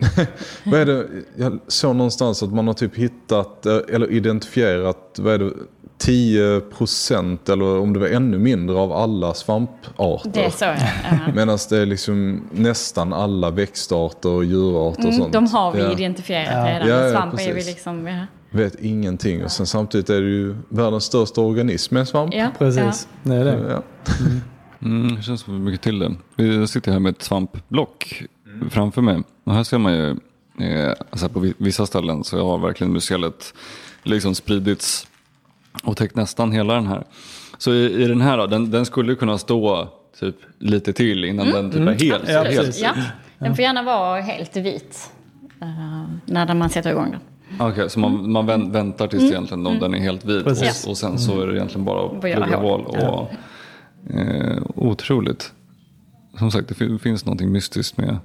[0.64, 1.06] vad är det.
[1.36, 5.50] Jag såg någonstans att man har typ hittat, eh, eller identifierat, vad är det,
[6.00, 10.30] 10 procent eller om det var ännu mindre av alla svamparter.
[10.34, 11.32] Det är så ja.
[11.34, 15.32] Medan det är liksom nästan alla växtarter och djurarter och mm, sånt.
[15.32, 15.92] De har vi ja.
[15.92, 16.66] identifierat ja.
[16.66, 16.88] redan.
[16.88, 18.06] Ja, ja, svamp är vi liksom...
[18.06, 18.26] Ja.
[18.50, 19.44] Vet ingenting.
[19.44, 22.34] Och sen samtidigt är det ju världens största organism med svamp.
[22.34, 22.48] Ja.
[22.58, 23.58] Precis, det är det.
[23.70, 23.82] Ja.
[24.20, 24.40] Mm.
[24.82, 26.14] Mm, det känns mycket till det.
[26.36, 28.70] Vi sitter här med ett svampblock mm.
[28.70, 29.22] framför mig.
[29.44, 30.10] Och här ser man ju
[30.60, 33.54] eh, alltså på vissa ställen så har verkligen mycelet
[34.02, 35.06] liksom spridits
[35.84, 37.04] och täckt nästan hela den här.
[37.58, 39.88] Så i, i den här då, den, den skulle kunna stå
[40.20, 41.62] typ lite till innan mm.
[41.62, 42.28] den typ är helt.
[42.28, 42.80] Ja, helt.
[42.80, 42.90] Ja.
[43.38, 45.10] Den får gärna vara helt vit
[45.62, 47.20] uh, när man sätter igång den.
[47.54, 49.32] Okej, okay, så man, man väntar tills mm.
[49.32, 49.80] egentligen mm.
[49.80, 52.84] den är helt vit och, och, sen så är det egentligen bara att plugga hål.
[52.86, 53.28] Och, ja.
[54.14, 55.52] eh, otroligt.
[56.38, 58.18] Som sagt, det finns någonting mystiskt med,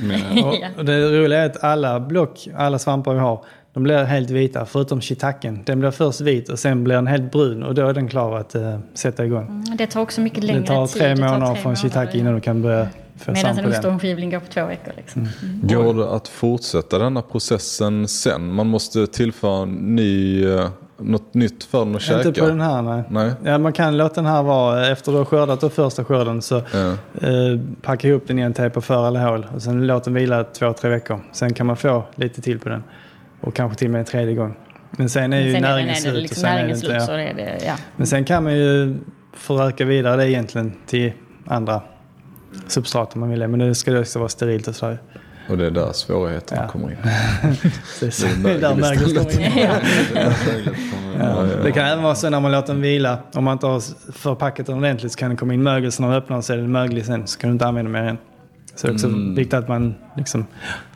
[0.00, 3.44] med och, och det roliga är att alla block, alla svampar vi har,
[3.76, 5.60] de blir helt vita förutom shiitaken.
[5.64, 8.38] Den blir först vit och sen blir den helt brun och då är den klar
[8.38, 9.46] att uh, sätta igång.
[9.46, 10.70] Mm, det tar också mycket längre tid.
[10.70, 11.24] Det tar tre tid.
[11.24, 14.92] månader från shiitake innan du kan börja få Medan en ostronskivling går på två veckor.
[14.96, 15.22] Liksom.
[15.22, 15.62] Mm.
[15.62, 15.68] Mm.
[15.68, 18.54] Går det att fortsätta denna processen sen?
[18.54, 20.68] Man måste tillföra ny, uh,
[20.98, 22.28] något nytt för den att käka?
[22.28, 23.02] Inte på den här nej.
[23.10, 23.32] nej.
[23.44, 26.62] Ja, man kan låta den här vara, efter du har skördat då första skörden så
[26.72, 26.78] ja.
[27.28, 30.44] uh, packa ihop den i en tejpa för alla hål och sen låt den vila
[30.44, 31.20] två, tre veckor.
[31.32, 32.82] Sen kan man få lite till på den.
[33.46, 34.54] Och kanske till och med en tredje gång.
[34.90, 36.22] Men sen är ju sen näringen är det, slut.
[36.22, 37.74] Liksom näringen slut så är det, ja.
[37.96, 38.96] Men sen kan man ju
[39.32, 41.12] föröka vidare det egentligen till
[41.46, 41.82] andra
[42.66, 43.48] substrat om man vill.
[43.48, 44.98] Men nu ska det också vara sterilt och sådär.
[45.48, 46.68] Och det är där svårigheterna ja.
[46.68, 46.96] kommer in.
[48.00, 49.52] det är där mögel kommer in.
[51.18, 51.46] ja.
[51.62, 53.18] Det kan även vara så när man låter den vila.
[53.32, 55.92] Om man inte har förpackat den ordentligt så kan det komma in mögel.
[55.92, 57.26] Så när man öppnar så är det möglig sen.
[57.26, 58.18] Så kan du inte använda mer än.
[58.74, 59.34] Så det är också mm.
[59.34, 60.46] viktigt att man liksom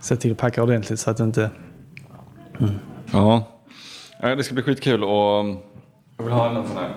[0.00, 1.50] ser till att packa ordentligt så att det inte
[2.60, 2.74] Mm.
[3.12, 3.44] Ja.
[4.20, 5.46] det ska bli skitkul och
[6.16, 6.94] jag vill ha en sån här.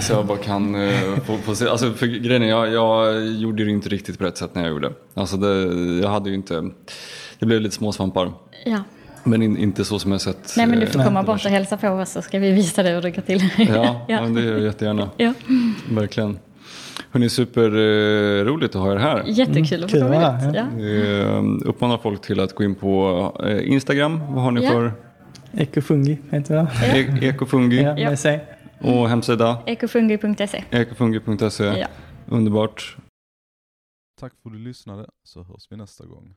[0.00, 1.68] Så jag bara kan uh, få, få, se.
[1.68, 4.70] Alltså för grejen är, jag, jag gjorde det inte riktigt på rätt sätt när jag
[4.70, 4.92] gjorde.
[5.14, 5.74] Alltså det.
[6.02, 6.70] Jag hade ju inte,
[7.38, 8.32] det blev lite småsvampar.
[8.64, 8.82] Ja.
[9.24, 10.54] Men in, inte så som jag sett.
[10.56, 12.82] Nej men du får eh, komma bort och hälsa på oss så ska vi visa
[12.82, 13.48] dig hur det går till.
[13.56, 14.22] ja, ja.
[14.22, 15.10] Men det gör jag jättegärna.
[15.16, 15.32] Ja.
[15.90, 16.38] Verkligen.
[17.10, 19.22] Hörni, superroligt att ha er här.
[19.26, 20.54] Jättekul att få komma hit.
[20.54, 20.84] Ja.
[20.84, 24.20] Eh, uppmanar folk till att gå in på eh, Instagram.
[24.34, 24.70] Vad har ni ja.
[24.70, 24.92] för?
[25.52, 26.98] Ekofungi heter det.
[26.98, 27.82] E Ekofungi.
[27.82, 28.44] Ja, med sig.
[28.80, 29.58] Och hemsida?
[29.66, 30.64] Ekofungi.se.
[30.70, 31.64] Ekofungi.se.
[31.64, 31.86] Ja.
[32.26, 32.96] Underbart.
[34.20, 36.28] Tack för att du lyssnade så hörs vi nästa gång.